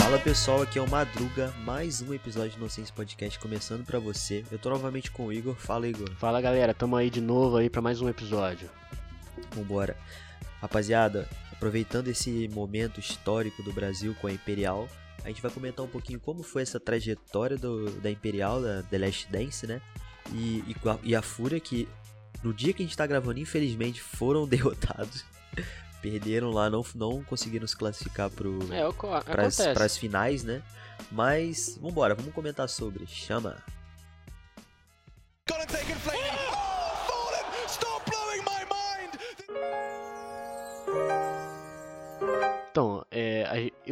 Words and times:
Fala 0.00 0.18
pessoal, 0.18 0.62
aqui 0.62 0.78
é 0.78 0.82
o 0.82 0.88
Madruga, 0.88 1.52
mais 1.64 2.02
um 2.02 2.12
episódio 2.12 2.52
do 2.52 2.58
Inocência 2.58 2.94
Podcast 2.94 3.38
começando 3.38 3.84
pra 3.84 3.98
você. 3.98 4.44
Eu 4.50 4.58
tô 4.58 4.68
novamente 4.68 5.10
com 5.10 5.26
o 5.26 5.32
Igor. 5.32 5.54
Fala, 5.54 5.86
Igor. 5.86 6.10
Fala 6.16 6.40
galera, 6.40 6.74
tamo 6.74 6.96
aí 6.96 7.08
de 7.08 7.20
novo 7.20 7.56
aí 7.56 7.70
para 7.70 7.80
mais 7.80 8.00
um 8.00 8.08
episódio. 8.08 8.68
Vambora. 9.54 9.96
Rapaziada, 10.60 11.28
aproveitando 11.52 12.08
esse 12.08 12.48
momento 12.52 13.00
histórico 13.00 13.62
do 13.62 13.72
Brasil 13.72 14.14
com 14.20 14.26
a 14.26 14.32
Imperial, 14.32 14.88
a 15.24 15.28
gente 15.28 15.42
vai 15.42 15.50
comentar 15.50 15.84
um 15.84 15.88
pouquinho 15.88 16.18
como 16.18 16.42
foi 16.42 16.62
essa 16.62 16.80
trajetória 16.80 17.56
do, 17.56 17.90
da 18.00 18.10
Imperial, 18.10 18.60
da 18.60 18.82
The 18.82 18.98
Last 18.98 19.30
Dance, 19.30 19.66
né? 19.66 19.80
E, 20.32 20.64
e, 20.66 20.76
a, 20.88 20.98
e 21.02 21.14
a 21.14 21.22
Fúria 21.22 21.60
que 21.60 21.88
no 22.42 22.52
dia 22.52 22.72
que 22.72 22.82
a 22.82 22.86
gente 22.86 22.96
tá 22.96 23.06
gravando, 23.06 23.38
infelizmente, 23.38 24.00
foram 24.00 24.46
derrotados. 24.48 25.24
Perderam 26.00 26.50
lá, 26.50 26.68
não, 26.68 26.84
não 26.96 27.22
conseguiram 27.22 27.66
se 27.66 27.76
classificar 27.76 28.28
pro, 28.28 28.58
É, 29.20 29.32
pras, 29.32 29.56
pras 29.56 29.96
finais, 29.96 30.42
né? 30.42 30.60
Mas, 31.10 31.78
vambora, 31.80 32.14
vamos 32.14 32.34
comentar 32.34 32.68
sobre. 32.68 33.06
Chama. 33.06 33.62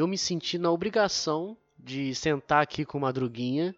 Eu 0.01 0.07
me 0.07 0.17
senti 0.17 0.59
na 0.59 0.71
obrigação 0.71 1.57
de 1.79 2.15
sentar 2.15 2.63
aqui 2.63 2.85
com 2.85 2.99
o 2.99 3.01
Madruguinha 3.01 3.75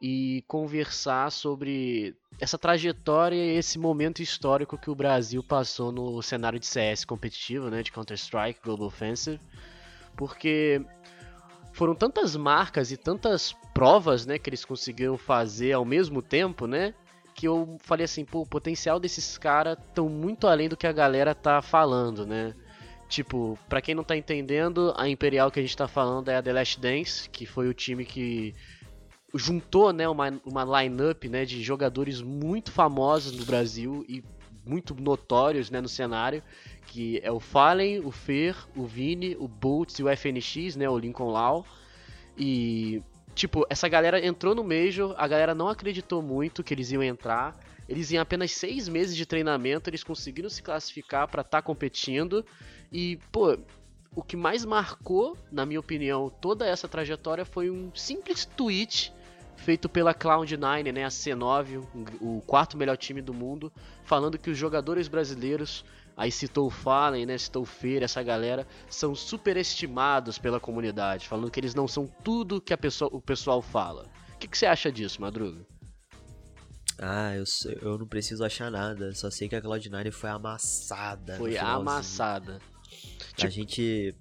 e 0.00 0.44
conversar 0.46 1.30
sobre 1.30 2.14
essa 2.40 2.58
trajetória 2.58 3.36
e 3.36 3.56
esse 3.56 3.78
momento 3.78 4.22
histórico 4.22 4.78
que 4.78 4.90
o 4.90 4.94
Brasil 4.94 5.42
passou 5.42 5.90
no 5.90 6.20
cenário 6.22 6.58
de 6.58 6.66
CS 6.66 7.04
competitivo, 7.04 7.70
né, 7.70 7.82
de 7.82 7.90
Counter-Strike, 7.90 8.60
Global 8.62 8.86
Offensive, 8.86 9.40
porque 10.16 10.84
foram 11.72 11.94
tantas 11.94 12.36
marcas 12.36 12.92
e 12.92 12.96
tantas 12.96 13.52
provas, 13.72 14.26
né, 14.26 14.38
que 14.38 14.48
eles 14.48 14.64
conseguiram 14.64 15.16
fazer 15.16 15.72
ao 15.72 15.84
mesmo 15.84 16.22
tempo, 16.22 16.66
né, 16.66 16.94
que 17.34 17.48
eu 17.48 17.78
falei 17.80 18.04
assim, 18.04 18.24
pô, 18.24 18.42
o 18.42 18.46
potencial 18.46 19.00
desses 19.00 19.36
caras 19.36 19.76
tão 19.92 20.08
muito 20.08 20.46
além 20.46 20.68
do 20.68 20.76
que 20.76 20.86
a 20.86 20.92
galera 20.92 21.34
tá 21.34 21.60
falando, 21.60 22.24
né? 22.24 22.54
Tipo, 23.08 23.58
pra 23.68 23.80
quem 23.80 23.94
não 23.94 24.02
tá 24.02 24.16
entendendo, 24.16 24.92
a 24.96 25.08
Imperial 25.08 25.50
que 25.50 25.60
a 25.60 25.62
gente 25.62 25.76
tá 25.76 25.86
falando 25.86 26.28
é 26.30 26.36
a 26.36 26.42
The 26.42 26.52
Last 26.52 26.80
Dance, 26.80 27.28
que 27.28 27.46
foi 27.46 27.68
o 27.68 27.74
time 27.74 28.04
que 28.04 28.54
juntou, 29.34 29.92
né, 29.92 30.08
uma, 30.08 30.40
uma 30.44 30.82
line-up, 30.82 31.28
né, 31.28 31.44
de 31.44 31.62
jogadores 31.62 32.22
muito 32.22 32.70
famosos 32.70 33.36
no 33.36 33.44
Brasil 33.44 34.04
e 34.08 34.22
muito 34.64 34.94
notórios, 34.94 35.70
né, 35.70 35.80
no 35.80 35.88
cenário, 35.88 36.42
que 36.86 37.20
é 37.22 37.30
o 37.30 37.40
Fallen, 37.40 38.00
o 38.00 38.10
Fer, 38.10 38.56
o 38.76 38.86
Vini, 38.86 39.36
o 39.38 39.46
Boltz 39.46 39.98
e 39.98 40.02
o 40.02 40.08
FNX, 40.08 40.76
né, 40.76 40.88
o 40.88 40.98
Lincoln 40.98 41.30
Law. 41.30 41.66
E 42.36 43.02
tipo, 43.34 43.66
essa 43.68 43.88
galera 43.88 44.24
entrou 44.24 44.54
no 44.54 44.64
Major, 44.64 45.14
a 45.18 45.26
galera 45.26 45.54
não 45.54 45.68
acreditou 45.68 46.22
muito 46.22 46.62
que 46.62 46.72
eles 46.72 46.90
iam 46.92 47.02
entrar. 47.02 47.54
Eles 47.88 48.10
em 48.12 48.16
apenas 48.16 48.52
seis 48.52 48.88
meses 48.88 49.14
de 49.14 49.26
treinamento, 49.26 49.90
eles 49.90 50.02
conseguiram 50.02 50.48
se 50.48 50.62
classificar 50.62 51.28
pra 51.28 51.42
estar 51.42 51.60
competindo. 51.60 52.44
E, 52.94 53.18
pô, 53.32 53.58
o 54.14 54.22
que 54.22 54.36
mais 54.36 54.64
marcou, 54.64 55.36
na 55.50 55.66
minha 55.66 55.80
opinião, 55.80 56.30
toda 56.30 56.64
essa 56.64 56.86
trajetória 56.86 57.44
foi 57.44 57.68
um 57.68 57.92
simples 57.92 58.44
tweet 58.44 59.12
feito 59.56 59.88
pela 59.88 60.14
Cloud9, 60.14 60.92
né, 60.92 61.04
a 61.04 61.08
C9, 61.08 61.84
o 62.20 62.40
quarto 62.46 62.76
melhor 62.76 62.96
time 62.96 63.20
do 63.20 63.34
mundo, 63.34 63.72
falando 64.04 64.38
que 64.38 64.48
os 64.48 64.56
jogadores 64.56 65.08
brasileiros, 65.08 65.84
aí 66.16 66.30
citou 66.30 66.68
o 66.68 66.70
Fallen, 66.70 67.26
né, 67.26 67.36
citou 67.36 67.62
o 67.62 67.66
Feira, 67.66 68.04
essa 68.04 68.22
galera, 68.22 68.64
são 68.88 69.12
superestimados 69.12 70.38
pela 70.38 70.60
comunidade, 70.60 71.26
falando 71.26 71.50
que 71.50 71.58
eles 71.58 71.74
não 71.74 71.88
são 71.88 72.06
tudo 72.06 72.60
que 72.60 72.72
a 72.72 72.78
pessoa, 72.78 73.10
o 73.12 73.20
pessoal 73.20 73.60
fala. 73.60 74.06
O 74.34 74.38
que, 74.38 74.46
que 74.46 74.56
você 74.56 74.66
acha 74.66 74.92
disso, 74.92 75.20
Madruga? 75.20 75.66
Ah, 76.96 77.34
eu, 77.34 77.42
eu 77.82 77.98
não 77.98 78.06
preciso 78.06 78.44
achar 78.44 78.70
nada, 78.70 79.12
só 79.14 79.28
sei 79.32 79.48
que 79.48 79.56
a 79.56 79.62
Cloud9 79.62 80.12
foi 80.12 80.30
amassada. 80.30 81.36
Foi 81.36 81.52
finalzinho. 81.52 82.73
Amassada. 83.34 83.46
A 83.46 83.50
Tipo- 83.50 83.52
gente 83.52 84.14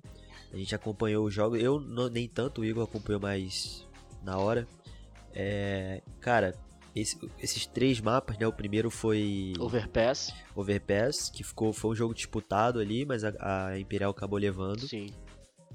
a 0.54 0.58
gente 0.58 0.76
acompanhou 0.76 1.26
o 1.26 1.32
jogo, 1.32 1.56
eu 1.56 1.80
não- 1.80 2.10
nem 2.10 2.28
tanto, 2.28 2.62
o 2.62 2.66
Igor 2.66 2.84
acompanhou 2.84 3.20
mais 3.22 3.88
na 4.24 4.38
hora. 4.38 4.68
É, 5.34 6.02
cara, 6.22 6.54
esse- 6.96 7.18
esses 7.40 7.66
três 7.66 8.00
mapas, 8.00 8.38
né? 8.38 8.46
O 8.46 8.54
primeiro 8.54 8.92
foi 8.92 9.54
Overpass, 9.60 10.32
Overpass, 10.56 11.30
que 11.32 11.44
ficou 11.44 11.74
foi 11.74 11.92
um 11.92 11.96
jogo 11.96 12.14
disputado 12.14 12.80
ali, 12.80 13.04
mas 13.04 13.24
a, 13.24 13.34
a 13.70 13.80
Imperial 13.80 14.12
acabou 14.12 14.38
levando. 14.38 14.88
sim, 14.88 15.08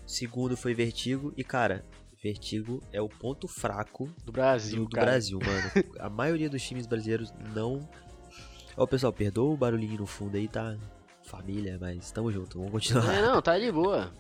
O 0.05 0.09
segundo 0.09 0.57
foi 0.57 0.75
Vertigo 0.75 1.35
e 1.37 1.43
cara, 1.43 1.85
Vertigo 2.23 2.81
é 2.93 3.01
o 3.03 3.09
ponto 3.09 3.47
fraco 3.49 4.09
do 4.25 4.31
Brasil, 4.33 4.85
do, 4.85 4.89
do. 4.89 4.91
Brasil, 4.91 5.39
mano. 5.45 5.93
A 5.99 6.09
maioria 6.09 6.49
dos 6.49 6.63
times 6.63 6.87
brasileiros 6.87 7.33
não. 7.55 7.89
Ó, 8.77 8.87
pessoal, 8.87 9.13
perdoa 9.13 9.53
o 9.53 9.57
barulhinho 9.57 9.99
no 9.99 10.07
fundo 10.07 10.37
aí, 10.37 10.47
tá? 10.47 10.77
Família, 11.29 11.79
mas 11.81 12.11
tamo 12.11 12.33
junto, 12.33 12.59
vamos 12.59 12.73
continuar. 12.73 13.15
É, 13.15 13.23
não, 13.23 13.41
tá 13.43 13.59
de 13.59 13.71
boa. 13.71 14.13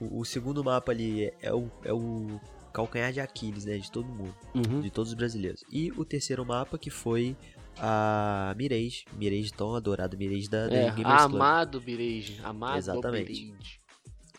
O, 0.00 0.20
o 0.20 0.24
segundo 0.24 0.64
mapa 0.64 0.92
ali 0.92 1.24
é, 1.26 1.34
é 1.42 1.54
o, 1.54 1.70
é 1.84 1.92
o 1.92 2.40
calcanhar 2.72 3.12
de 3.12 3.20
Aquiles, 3.20 3.64
né? 3.64 3.76
De 3.78 3.90
todo 3.90 4.06
mundo, 4.08 4.34
Uhum. 4.54 4.80
de 4.80 4.90
todos 4.90 5.10
os 5.10 5.14
brasileiros. 5.14 5.62
E 5.70 5.90
o 5.92 6.04
terceiro 6.04 6.44
mapa 6.44 6.78
que 6.78 6.90
foi 6.90 7.36
a 7.78 8.54
Mirage, 8.56 9.04
Mirage 9.12 9.52
tão 9.52 9.74
adorado, 9.74 10.16
Mirage 10.16 10.48
da, 10.48 10.68
da 10.68 10.74
É, 10.74 10.90
Gamers 10.90 11.22
Club. 11.22 11.34
amado 11.34 11.80
Birage, 11.80 12.40
amado 12.42 12.78
Exatamente. 12.78 13.32
Birage. 13.44 13.80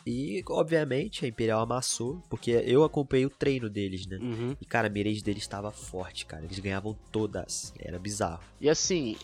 E, 0.06 0.44
obviamente, 0.50 1.26
a 1.26 1.28
Imperial 1.28 1.62
amassou, 1.62 2.24
porque 2.28 2.50
eu 2.66 2.84
acompanhei 2.84 3.26
o 3.26 3.30
treino 3.30 3.70
deles, 3.70 4.08
né? 4.08 4.18
Uhum. 4.20 4.56
E, 4.60 4.66
cara, 4.66 4.88
a 4.88 4.90
Mirage 4.90 5.22
deles 5.22 5.44
estava 5.44 5.70
forte, 5.72 6.26
cara. 6.26 6.44
Eles 6.44 6.58
ganhavam 6.58 6.98
todas. 7.12 7.72
Era 7.78 8.00
bizarro. 8.00 8.42
E 8.60 8.68
assim, 8.68 9.16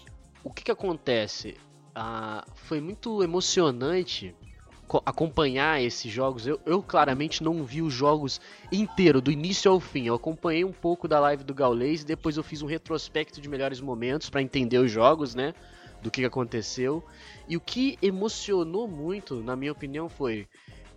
o 0.43 0.51
que 0.53 0.63
que 0.63 0.71
acontece? 0.71 1.55
Foi 2.55 2.79
muito 2.81 3.23
emocionante 3.23 4.35
co- 4.87 5.01
acompanhar 5.05 5.81
esses 5.81 6.11
jogos. 6.11 6.45
Eu, 6.45 6.59
eu 6.65 6.81
claramente 6.81 7.43
não 7.43 7.63
vi 7.63 7.81
os 7.81 7.93
jogos 7.93 8.39
inteiro, 8.71 9.21
do 9.21 9.31
início 9.31 9.71
ao 9.71 9.79
fim. 9.79 10.05
Eu 10.07 10.15
acompanhei 10.15 10.63
um 10.63 10.71
pouco 10.71 11.07
da 11.07 11.19
live 11.19 11.43
do 11.43 11.53
Gaules 11.53 12.01
e 12.01 12.05
depois 12.05 12.37
eu 12.37 12.43
fiz 12.43 12.61
um 12.61 12.67
retrospecto 12.67 13.41
de 13.41 13.49
melhores 13.49 13.81
momentos 13.81 14.29
pra 14.29 14.41
entender 14.41 14.77
os 14.79 14.91
jogos, 14.91 15.33
né? 15.35 15.53
Do 16.01 16.11
que 16.11 16.23
aconteceu. 16.25 17.03
E 17.47 17.57
o 17.57 17.61
que 17.61 17.97
emocionou 18.01 18.87
muito, 18.87 19.35
na 19.41 19.55
minha 19.55 19.71
opinião, 19.71 20.07
foi. 20.09 20.47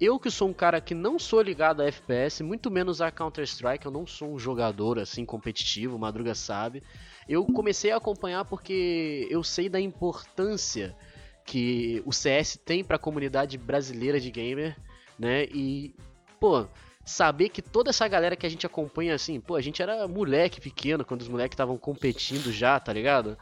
Eu 0.01 0.19
que 0.19 0.31
sou 0.31 0.49
um 0.49 0.53
cara 0.55 0.81
que 0.81 0.95
não 0.95 1.19
sou 1.19 1.43
ligado 1.43 1.83
a 1.83 1.87
FPS, 1.87 2.43
muito 2.43 2.71
menos 2.71 3.03
a 3.03 3.11
Counter-Strike, 3.11 3.85
eu 3.85 3.93
não 3.93 4.07
sou 4.07 4.33
um 4.35 4.39
jogador 4.39 4.99
assim 4.99 5.27
competitivo, 5.27 5.99
Madruga 5.99 6.35
sabe. 6.35 6.83
Eu 7.29 7.45
comecei 7.47 7.93
a 7.93 7.97
acompanhar 7.97 8.45
porque 8.45 9.27
eu 9.31 9.43
sei 9.43 9.69
da 9.69 9.81
importância 9.81 10.97
que 11.45 12.03
o 12.07 12.13
CS 12.13 12.59
tem 12.65 12.85
para 12.85 12.97
a 12.97 12.99
comunidade 12.99 13.59
brasileira 13.59 14.21
de 14.21 14.31
gamer, 14.31 14.77
né? 15.19 15.45
E 15.47 15.95
pô, 16.39 16.67
saber 17.05 17.49
que 17.49 17.61
toda 17.63 17.91
essa 17.91 18.07
galera 18.07 18.37
que 18.37 18.47
a 18.47 18.49
gente 18.49 18.67
acompanha 18.67 19.15
assim, 19.15 19.41
pô, 19.41 19.57
a 19.57 19.61
gente 19.61 19.83
era 19.83 20.07
moleque 20.07 20.61
pequeno 20.61 21.05
quando 21.05 21.23
os 21.23 21.29
moleques 21.29 21.55
estavam 21.55 21.77
competindo 21.77 22.53
já, 22.53 22.79
tá 22.79 22.93
ligado? 22.93 23.37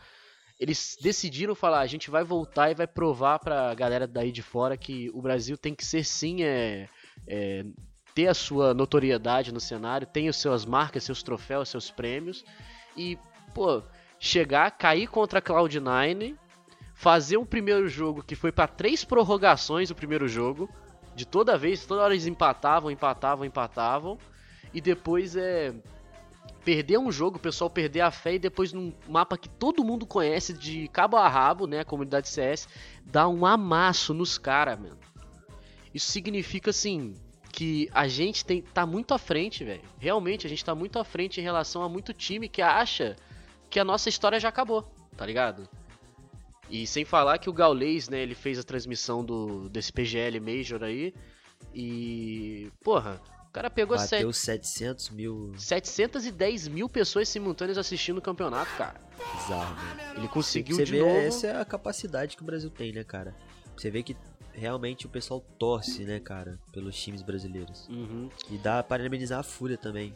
Eles 0.59 0.97
decidiram 1.01 1.55
falar, 1.55 1.81
a 1.81 1.87
gente 1.87 2.11
vai 2.11 2.25
voltar 2.25 2.71
e 2.71 2.75
vai 2.75 2.87
provar 2.87 3.39
pra 3.39 3.75
galera 3.75 4.07
daí 4.07 4.33
de 4.33 4.43
fora 4.43 4.77
que 4.77 5.11
o 5.15 5.23
Brasil 5.23 5.57
tem 5.57 5.75
que 5.75 5.85
ser 5.85 6.05
sim 6.05 6.43
é, 6.43 6.89
é, 7.27 7.65
ter 8.15 8.27
a 8.27 8.35
sua 8.35 8.75
notoriedade 8.75 9.53
no 9.53 9.61
cenário, 9.61 10.07
tem 10.07 10.29
as 10.29 10.37
suas 10.37 10.65
marcas, 10.65 11.05
seus 11.05 11.23
troféus, 11.23 11.69
seus 11.69 11.91
prêmios 11.91 12.45
e 12.97 13.17
pô, 13.55 13.83
chegar, 14.19 14.71
cair 14.73 15.07
contra 15.07 15.39
a 15.39 15.43
Cloud9, 15.43 16.37
fazer 16.95 17.37
um 17.37 17.47
primeiro 17.47 17.89
jogo 17.89 18.23
que 18.23 18.35
foi 18.35 18.51
pra 18.51 18.67
três 18.67 19.05
prorrogações 19.05 19.91
o 19.91 19.95
primeiro 19.95 20.29
jogo, 20.29 20.69
de 21.15 21.27
toda 21.27 21.59
vez, 21.59 21.85
toda 21.87 22.03
hora 22.03 22.15
eles 22.15 22.27
empatavam, 22.27 22.91
empatavam, 22.91 23.45
empatavam, 23.45 24.19
e 24.73 24.81
depois 24.81 25.37
é 25.37 25.75
perder 26.65 26.99
um 26.99 27.11
jogo, 27.11 27.37
o 27.37 27.41
pessoal 27.41 27.71
perder 27.71 28.01
a 28.03 28.11
fé 28.11 28.35
e 28.35 28.39
depois 28.39 28.73
num 28.73 28.93
mapa 29.09 29.39
que 29.39 29.49
todo 29.49 29.85
mundo 29.85 30.07
conhece 30.07 30.53
de 30.53 30.89
cabo 30.89 31.17
a 31.17 31.29
rabo, 31.29 31.67
né, 31.67 31.81
a 31.81 31.85
comunidade 31.85 32.29
CS, 32.29 32.69
dar 33.05 33.29
um 33.29 33.47
amasso 33.47 34.13
nos 34.13 34.37
caras, 34.37 34.79
mano. 34.79 34.99
Isso 35.95 36.11
significa 36.11 36.71
assim 36.71 37.15
que 37.51 37.89
a 37.93 38.07
gente 38.07 38.45
tem 38.45 38.61
tá 38.61 38.85
muito 38.85 39.15
à 39.15 39.19
frente, 39.19 39.65
velho. 39.65 39.83
Realmente 39.99 40.47
a 40.47 40.51
gente 40.51 40.65
tá 40.65 40.75
muito 40.75 40.99
à 40.99 41.05
frente 41.05 41.41
em 41.41 41.43
relação 41.43 41.83
a 41.83 41.89
muito 41.89 42.13
time 42.13 42.49
que 42.49 42.61
acha 42.61 43.17
que 43.71 43.79
a 43.79 43.85
nossa 43.85 44.09
história 44.09 44.39
já 44.41 44.49
acabou, 44.49 44.83
tá 45.17 45.25
ligado? 45.25 45.69
E 46.71 46.87
sem 46.87 47.05
falar 47.05 47.39
que 47.39 47.49
o 47.49 47.53
Gaulês, 47.53 48.09
né, 48.09 48.21
ele 48.21 48.35
fez 48.35 48.59
a 48.59 48.63
transmissão 48.63 49.25
do, 49.25 49.69
desse 49.69 49.93
PGL 49.93 50.39
Major 50.41 50.83
aí. 50.83 51.15
E. 51.75 52.71
Porra, 52.83 53.21
o 53.49 53.51
cara 53.51 53.71
pegou 53.71 53.97
Bateu 53.97 54.33
700 54.33 55.11
mil. 55.11 55.53
710 55.57 56.69
mil 56.69 56.89
pessoas 56.89 57.29
simultâneas 57.29 57.79
assistindo 57.79 58.19
o 58.19 58.23
campeonato, 58.23 58.71
cara. 58.77 59.01
Bizarro, 59.37 59.75
né? 59.75 60.13
Ele 60.17 60.29
conseguiu 60.29 60.77
Você 60.77 60.85
de 60.85 60.93
vê, 60.93 61.01
novo. 61.01 61.17
essa 61.17 61.47
é 61.47 61.61
a 61.61 61.65
capacidade 61.65 62.37
que 62.37 62.43
o 62.43 62.47
Brasil 62.47 62.71
tem, 62.71 62.93
né, 62.93 63.03
cara? 63.03 63.35
Você 63.77 63.91
vê 63.91 64.03
que 64.03 64.17
realmente 64.53 65.07
o 65.07 65.09
pessoal 65.09 65.41
torce, 65.59 66.05
né, 66.05 66.21
cara, 66.21 66.59
pelos 66.73 67.01
times 67.01 67.23
brasileiros. 67.23 67.89
Uhum. 67.89 68.29
E 68.51 68.59
dá 68.59 68.83
para 68.83 68.99
parabenizar 68.99 69.41
a 69.41 69.43
Fúria 69.43 69.79
também. 69.79 70.15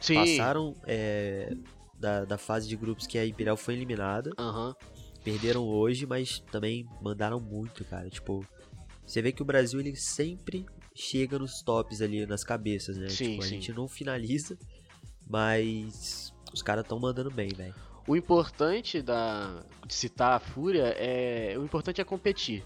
Sim. 0.00 0.16
Passaram 0.16 0.74
é, 0.86 1.56
da, 1.98 2.24
da 2.24 2.38
fase 2.38 2.68
de 2.68 2.76
grupos 2.76 3.06
que 3.06 3.18
a 3.18 3.26
Imperial 3.26 3.56
foi 3.56 3.74
eliminada. 3.74 4.30
Aham. 4.38 4.74
Perderam 5.22 5.66
hoje, 5.66 6.06
mas 6.06 6.40
também 6.50 6.86
mandaram 7.00 7.40
muito, 7.40 7.84
cara. 7.84 8.10
Tipo, 8.10 8.44
você 9.06 9.22
vê 9.22 9.32
que 9.32 9.42
o 9.42 9.44
Brasil 9.44 9.80
ele 9.80 9.96
sempre 9.96 10.66
chega 10.94 11.38
nos 11.38 11.62
tops 11.62 12.00
ali, 12.02 12.26
nas 12.26 12.44
cabeças, 12.44 12.96
né? 12.96 13.08
Sim, 13.08 13.32
tipo, 13.32 13.42
a 13.42 13.44
sim. 13.46 13.50
gente 13.54 13.72
não 13.72 13.88
finaliza, 13.88 14.58
mas 15.26 16.32
os 16.52 16.62
caras 16.62 16.84
estão 16.84 16.98
mandando 17.00 17.30
bem, 17.30 17.48
velho. 17.48 17.74
O 18.06 18.14
importante 18.14 19.00
da, 19.00 19.64
de 19.86 19.94
citar 19.94 20.34
a 20.34 20.38
Fúria 20.38 20.94
é. 20.98 21.56
O 21.58 21.64
importante 21.64 22.00
é 22.00 22.04
competir. 22.04 22.62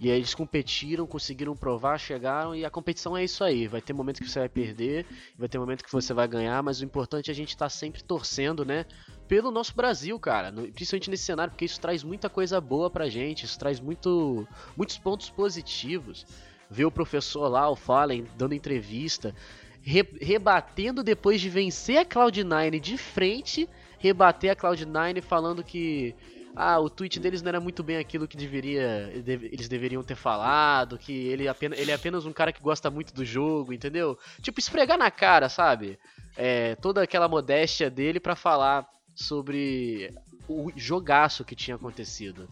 E 0.00 0.10
aí 0.10 0.16
eles 0.16 0.34
competiram, 0.34 1.06
conseguiram 1.06 1.54
provar, 1.54 1.98
chegaram 1.98 2.54
e 2.54 2.64
a 2.64 2.70
competição 2.70 3.14
é 3.14 3.22
isso 3.22 3.44
aí. 3.44 3.68
Vai 3.68 3.82
ter 3.82 3.92
momentos 3.92 4.18
que 4.20 4.28
você 4.30 4.38
vai 4.38 4.48
perder, 4.48 5.04
vai 5.38 5.46
ter 5.46 5.58
momentos 5.58 5.84
que 5.84 5.92
você 5.92 6.14
vai 6.14 6.26
ganhar, 6.26 6.62
mas 6.62 6.80
o 6.80 6.84
importante 6.84 7.30
é 7.30 7.32
a 7.32 7.34
gente 7.34 7.50
estar 7.50 7.68
sempre 7.68 8.02
torcendo, 8.02 8.64
né? 8.64 8.86
Pelo 9.28 9.50
nosso 9.50 9.74
Brasil, 9.76 10.18
cara. 10.18 10.50
Principalmente 10.50 11.10
nesse 11.10 11.24
cenário, 11.24 11.50
porque 11.52 11.66
isso 11.66 11.78
traz 11.78 12.02
muita 12.02 12.30
coisa 12.30 12.58
boa 12.62 12.88
pra 12.88 13.10
gente, 13.10 13.44
isso 13.44 13.58
traz 13.58 13.78
muito, 13.78 14.48
muitos 14.74 14.96
pontos 14.96 15.28
positivos. 15.28 16.24
Ver 16.70 16.86
o 16.86 16.90
professor 16.90 17.46
lá, 17.48 17.68
o 17.68 17.76
Fallen, 17.76 18.24
dando 18.38 18.54
entrevista, 18.54 19.34
re- 19.82 20.16
rebatendo 20.18 21.02
depois 21.02 21.42
de 21.42 21.50
vencer 21.50 21.98
a 21.98 22.06
Cloud9 22.06 22.80
de 22.80 22.96
frente 22.96 23.68
rebater 23.98 24.50
a 24.50 24.56
Cloud9 24.56 25.20
falando 25.20 25.62
que 25.62 26.14
ah, 26.54 26.78
o 26.80 26.90
tweet 26.90 27.20
deles 27.20 27.42
não 27.42 27.48
era 27.48 27.60
muito 27.60 27.82
bem 27.82 27.96
aquilo 27.96 28.26
que 28.26 28.36
deveria, 28.36 29.10
eles 29.14 29.68
deveriam 29.68 30.02
ter 30.02 30.16
falado, 30.16 30.98
que 30.98 31.12
ele, 31.12 31.46
apenas, 31.46 31.78
ele 31.78 31.90
é 31.90 31.94
apenas 31.94 32.26
um 32.26 32.32
cara 32.32 32.52
que 32.52 32.60
gosta 32.60 32.90
muito 32.90 33.14
do 33.14 33.24
jogo, 33.24 33.72
entendeu? 33.72 34.18
Tipo, 34.42 34.58
esfregar 34.58 34.98
na 34.98 35.10
cara, 35.10 35.48
sabe? 35.48 35.98
É, 36.36 36.74
toda 36.76 37.02
aquela 37.02 37.28
modéstia 37.28 37.88
dele 37.88 38.18
pra 38.18 38.34
falar 38.34 38.88
sobre 39.14 40.12
o 40.48 40.72
jogaço 40.76 41.44
que 41.44 41.54
tinha 41.54 41.76
acontecido. 41.76 42.48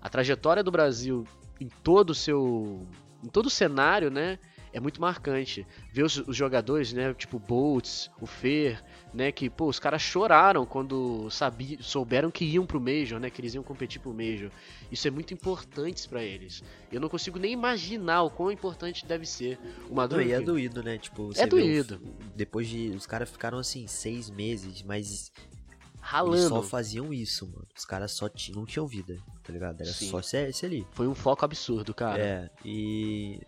A 0.00 0.08
trajetória 0.08 0.62
do 0.62 0.70
Brasil 0.70 1.26
em 1.60 1.68
todo 1.68 2.10
o 2.10 2.14
seu. 2.14 2.86
em 3.22 3.28
todo 3.28 3.46
o 3.46 3.50
cenário, 3.50 4.10
né? 4.10 4.38
É 4.72 4.80
muito 4.80 5.00
marcante. 5.00 5.66
Ver 5.92 6.02
os, 6.02 6.16
os 6.16 6.36
jogadores, 6.36 6.92
né? 6.92 7.14
Tipo 7.14 7.38
Boltz, 7.38 8.10
o 8.20 8.26
Fer, 8.26 8.82
né? 9.14 9.30
Que, 9.32 9.48
pô, 9.48 9.66
os 9.68 9.78
caras 9.78 10.02
choraram 10.02 10.66
quando 10.66 11.30
sabi, 11.30 11.78
souberam 11.80 12.30
que 12.30 12.44
iam 12.44 12.66
pro 12.66 12.80
Major, 12.80 13.20
né? 13.20 13.30
Que 13.30 13.40
eles 13.40 13.54
iam 13.54 13.62
competir 13.62 14.00
pro 14.00 14.12
Major. 14.12 14.50
Isso 14.90 15.06
é 15.06 15.10
muito 15.10 15.32
importante 15.32 16.08
pra 16.08 16.22
eles. 16.22 16.62
Eu 16.92 17.00
não 17.00 17.08
consigo 17.08 17.38
nem 17.38 17.52
imaginar 17.52 18.22
o 18.24 18.30
quão 18.30 18.50
importante 18.50 19.06
deve 19.06 19.24
ser. 19.24 19.58
O 19.86 19.88
Não, 19.90 19.94
Maduro. 19.96 20.22
e 20.22 20.32
é 20.32 20.40
doído, 20.40 20.82
né? 20.82 20.98
Tipo, 20.98 21.30
É 21.36 21.46
doído. 21.46 22.00
depois 22.34 22.68
de. 22.68 22.90
Os 22.90 23.06
caras 23.06 23.30
ficaram 23.30 23.58
assim, 23.58 23.86
seis 23.86 24.28
meses, 24.28 24.82
mas 24.82 25.06
eles 25.06 25.32
ralando. 26.00 26.48
só 26.48 26.62
faziam 26.62 27.12
isso, 27.14 27.46
mano. 27.46 27.66
Os 27.76 27.84
caras 27.84 28.12
só 28.12 28.28
ti- 28.28 28.52
não 28.52 28.66
tinham 28.66 28.86
vida, 28.86 29.16
tá 29.42 29.52
ligado? 29.52 29.80
Era 29.80 29.90
Sim. 29.92 30.08
só 30.10 30.20
esse, 30.20 30.36
esse 30.48 30.66
ali. 30.66 30.86
Foi 30.92 31.06
um 31.06 31.14
foco 31.14 31.44
absurdo, 31.44 31.94
cara. 31.94 32.20
É, 32.20 32.50
e 32.64 33.40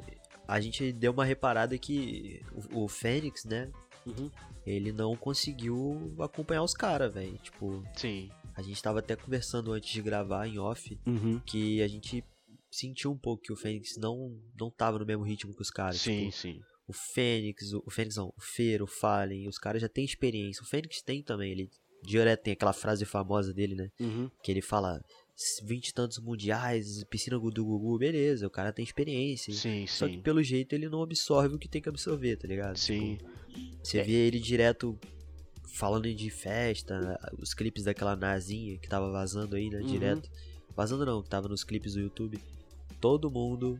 a 0.48 0.60
gente 0.60 0.92
deu 0.92 1.12
uma 1.12 1.24
reparada 1.24 1.76
que 1.76 2.40
o, 2.72 2.84
o 2.84 2.88
Fênix, 2.88 3.44
né? 3.44 3.68
Uhum. 4.06 4.30
Ele 4.66 4.92
não 4.92 5.16
conseguiu 5.16 6.14
acompanhar 6.20 6.62
os 6.62 6.74
caras, 6.74 7.12
velho. 7.12 7.36
Tipo, 7.38 7.84
Sim. 7.94 8.30
a 8.54 8.62
gente 8.62 8.82
tava 8.82 8.98
até 9.00 9.14
conversando 9.16 9.72
antes 9.72 9.90
de 9.90 10.02
gravar 10.02 10.46
em 10.46 10.58
off 10.58 10.98
Uhum. 11.06 11.40
que 11.40 11.82
a 11.82 11.88
gente 11.88 12.24
sentiu 12.70 13.10
um 13.12 13.18
pouco 13.18 13.42
que 13.42 13.52
o 13.52 13.56
Fênix 13.56 13.96
não, 13.96 14.38
não 14.58 14.70
tava 14.70 14.98
no 14.98 15.06
mesmo 15.06 15.22
ritmo 15.24 15.54
que 15.54 15.62
os 15.62 15.70
caras. 15.70 16.00
Sim, 16.00 16.26
Tipo, 16.30 16.32
sim. 16.32 16.60
o 16.88 16.92
Fênix, 16.92 17.72
o, 17.72 17.82
o 17.86 17.90
Fênix 17.90 18.16
não, 18.16 18.28
o 18.36 18.40
Fer, 18.40 18.82
o 18.82 18.86
Fallen, 18.86 19.48
os 19.48 19.58
caras 19.58 19.80
já 19.82 19.88
têm 19.88 20.04
experiência. 20.04 20.62
O 20.62 20.66
Fênix 20.66 21.00
tem 21.02 21.22
também, 21.22 21.52
ele 21.52 21.70
direto 22.04 22.42
tem 22.42 22.52
aquela 22.52 22.72
frase 22.72 23.04
famosa 23.04 23.52
dele, 23.54 23.74
né? 23.74 23.88
Uhum. 23.98 24.30
Que 24.42 24.50
ele 24.52 24.62
fala 24.62 25.00
20 25.62 25.88
e 25.88 25.94
tantos 25.94 26.18
mundiais, 26.18 27.04
piscina 27.04 27.38
do 27.38 27.64
Gugu, 27.64 27.98
beleza, 27.98 28.46
o 28.46 28.50
cara 28.50 28.72
tem 28.72 28.82
experiência. 28.84 29.52
Sim, 29.52 29.86
Só 29.86 30.06
que 30.06 30.14
sim. 30.14 30.20
pelo 30.22 30.42
jeito 30.42 30.72
ele 30.74 30.88
não 30.88 31.02
absorve 31.02 31.54
o 31.54 31.58
que 31.58 31.68
tem 31.68 31.82
que 31.82 31.88
absorver, 31.88 32.36
tá 32.36 32.48
ligado? 32.48 32.76
Sim. 32.78 33.16
Tipo, 33.16 33.30
você 33.82 33.98
É. 33.98 34.02
vê 34.02 34.12
ele 34.12 34.38
direto 34.40 34.98
falando 35.74 36.12
de 36.12 36.30
festa, 36.30 37.18
os 37.38 37.52
clipes 37.52 37.84
daquela 37.84 38.16
nazinha 38.16 38.78
que 38.78 38.88
tava 38.88 39.10
vazando 39.10 39.56
aí, 39.56 39.68
né? 39.68 39.80
Uhum. 39.80 39.86
Direto. 39.86 40.30
Vazando 40.74 41.04
não, 41.04 41.22
que 41.22 41.28
tava 41.28 41.48
nos 41.48 41.62
clipes 41.64 41.92
do 41.94 42.00
YouTube. 42.00 42.38
Todo 43.00 43.30
mundo 43.30 43.78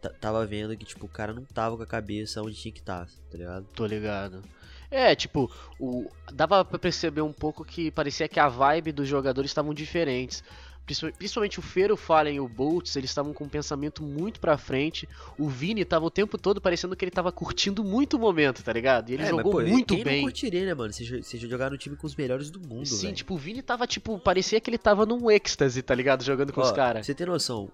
ta- 0.00 0.10
tava 0.10 0.46
vendo 0.46 0.76
que, 0.76 0.84
tipo, 0.84 1.06
o 1.06 1.08
cara 1.08 1.32
não 1.32 1.44
tava 1.44 1.76
com 1.76 1.82
a 1.82 1.86
cabeça 1.86 2.40
onde 2.42 2.54
tinha 2.56 2.72
que 2.72 2.80
estar, 2.80 3.06
tá 3.30 3.36
ligado? 3.36 3.66
Tô 3.74 3.84
ligado. 3.86 4.42
É, 4.90 5.14
tipo, 5.16 5.50
o... 5.80 6.08
dava 6.32 6.64
pra 6.64 6.78
perceber 6.78 7.22
um 7.22 7.32
pouco 7.32 7.64
que 7.64 7.90
parecia 7.90 8.28
que 8.28 8.38
a 8.38 8.48
vibe 8.48 8.92
dos 8.92 9.08
jogadores 9.08 9.50
estavam 9.50 9.72
diferentes. 9.72 10.44
Principalmente- 10.84 11.58
o 11.58 11.62
Fer, 11.62 11.92
o 11.92 11.96
Fallen 11.96 12.36
e 12.36 12.40
o 12.40 12.48
Boltz, 12.48 12.96
eles 12.96 13.10
estavam 13.10 13.32
com 13.32 13.44
um 13.44 13.48
pensamento 13.48 14.02
muito 14.02 14.40
pra 14.40 14.58
frente. 14.58 15.08
O 15.38 15.48
Vini 15.48 15.84
tava 15.84 16.04
o 16.04 16.10
tempo 16.10 16.36
todo 16.36 16.60
parecendo 16.60 16.96
que 16.96 17.04
ele 17.04 17.10
tava 17.12 17.30
curtindo 17.32 17.84
muito 17.84 18.16
o 18.16 18.20
momento, 18.20 18.62
tá 18.62 18.72
ligado? 18.72 19.08
E 19.10 19.14
ele 19.14 19.22
É, 19.22 19.26
mas, 19.26 19.36
jogou 19.36 19.52
pô, 19.52 19.62
muito 19.62 19.94
quem 19.94 20.04
bem. 20.04 20.16
não 20.16 20.22
curtiria, 20.24 20.66
né, 20.66 20.74
mano? 20.74 20.92
Jo- 20.92 21.22
você 21.22 21.38
jogar 21.38 21.70
no 21.70 21.78
time 21.78 21.96
com 21.96 22.06
os 22.06 22.16
melhores 22.16 22.50
do 22.50 22.60
mundo, 22.60 22.86
Sim, 22.86 23.02
velho. 23.06 23.14
tipo, 23.16 23.34
o 23.34 23.38
Vini 23.38 23.62
tava, 23.62 23.86
tipo, 23.86 24.18
parecia 24.18 24.60
que 24.60 24.68
ele 24.68 24.78
tava 24.78 25.06
num 25.06 25.30
êxtase, 25.30 25.82
tá 25.82 25.94
ligado? 25.94 26.24
Jogando 26.24 26.52
com 26.52 26.60
Ó, 26.60 26.64
os 26.64 26.72
caras. 26.72 27.06
Você 27.06 27.14
tem 27.14 27.26
noção, 27.26 27.70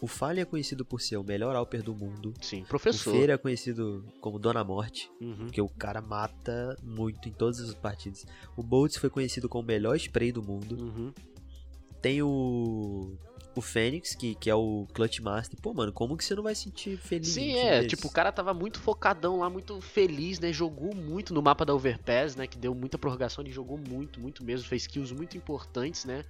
o 0.00 0.06
Fallen 0.06 0.40
é 0.42 0.44
conhecido 0.44 0.84
por 0.84 1.00
ser 1.00 1.16
o 1.18 1.24
melhor 1.24 1.54
Alper 1.56 1.82
do 1.82 1.94
mundo. 1.94 2.32
Sim, 2.40 2.62
O 2.62 2.66
professor. 2.66 3.12
Feira 3.12 3.34
é 3.34 3.36
conhecido 3.36 4.04
como 4.20 4.38
Dona 4.38 4.64
Morte. 4.64 5.10
Uhum. 5.20 5.34
Porque 5.46 5.60
o 5.60 5.68
cara 5.68 6.00
mata 6.00 6.76
muito 6.82 7.28
em 7.28 7.32
todas 7.32 7.60
as 7.60 7.74
partidas. 7.74 8.24
O 8.56 8.62
Boltz 8.62 8.96
foi 8.96 9.10
conhecido 9.10 9.48
como 9.48 9.64
o 9.64 9.66
melhor 9.66 9.96
spray 9.96 10.32
do 10.32 10.42
mundo. 10.42 10.76
Uhum. 10.80 11.12
Tem 12.00 12.22
o. 12.22 13.16
O 13.52 13.60
Fênix, 13.60 14.14
que, 14.14 14.36
que 14.36 14.48
é 14.48 14.54
o 14.54 14.86
Clutch 14.94 15.18
Master. 15.18 15.58
Pô, 15.60 15.74
mano, 15.74 15.92
como 15.92 16.16
que 16.16 16.24
você 16.24 16.36
não 16.36 16.42
vai 16.44 16.54
sentir 16.54 16.96
feliz? 16.96 17.28
Sim, 17.28 17.56
é, 17.58 17.78
desse? 17.82 17.88
tipo, 17.96 18.06
o 18.06 18.10
cara 18.10 18.30
tava 18.30 18.54
muito 18.54 18.78
focadão 18.78 19.40
lá, 19.40 19.50
muito 19.50 19.80
feliz, 19.80 20.38
né? 20.38 20.52
Jogou 20.52 20.94
muito 20.94 21.34
no 21.34 21.42
mapa 21.42 21.64
da 21.64 21.74
Overpass, 21.74 22.36
né? 22.36 22.46
Que 22.46 22.56
deu 22.56 22.72
muita 22.76 22.96
prorrogação, 22.96 23.42
ele 23.42 23.52
jogou 23.52 23.76
muito, 23.76 24.20
muito 24.20 24.44
mesmo, 24.44 24.68
fez 24.68 24.86
kills 24.86 25.12
muito 25.12 25.36
importantes, 25.36 26.04
né? 26.04 26.24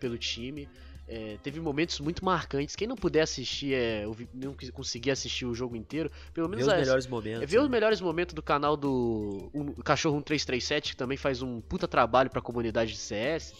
Pelo 0.00 0.18
time. 0.18 0.68
É, 1.06 1.38
teve 1.44 1.60
momentos 1.60 2.00
muito 2.00 2.24
marcantes. 2.24 2.74
Quem 2.74 2.88
não 2.88 2.96
puder 2.96 3.20
assistir, 3.22 3.72
é, 3.74 4.04
não 4.34 4.56
conseguir 4.72 5.12
assistir 5.12 5.46
o 5.46 5.54
jogo 5.54 5.76
inteiro, 5.76 6.10
pelo 6.34 6.48
Ver 6.48 6.56
menos 6.56 6.66
os 6.66 6.72
a- 6.72 6.76
melhores 6.78 7.06
momentos. 7.06 7.42
é 7.42 7.46
ver 7.46 7.58
os 7.58 7.64
né? 7.66 7.70
melhores 7.70 8.00
momentos 8.00 8.34
do 8.34 8.42
canal 8.42 8.76
do 8.76 9.48
um, 9.54 9.66
Cachorro 9.74 10.16
1337, 10.16 10.90
que 10.92 10.96
também 10.96 11.16
faz 11.16 11.40
um 11.40 11.60
puta 11.60 11.86
trabalho 11.86 12.30
pra 12.30 12.40
comunidade 12.42 12.90
de 12.92 12.98
CS. 12.98 13.54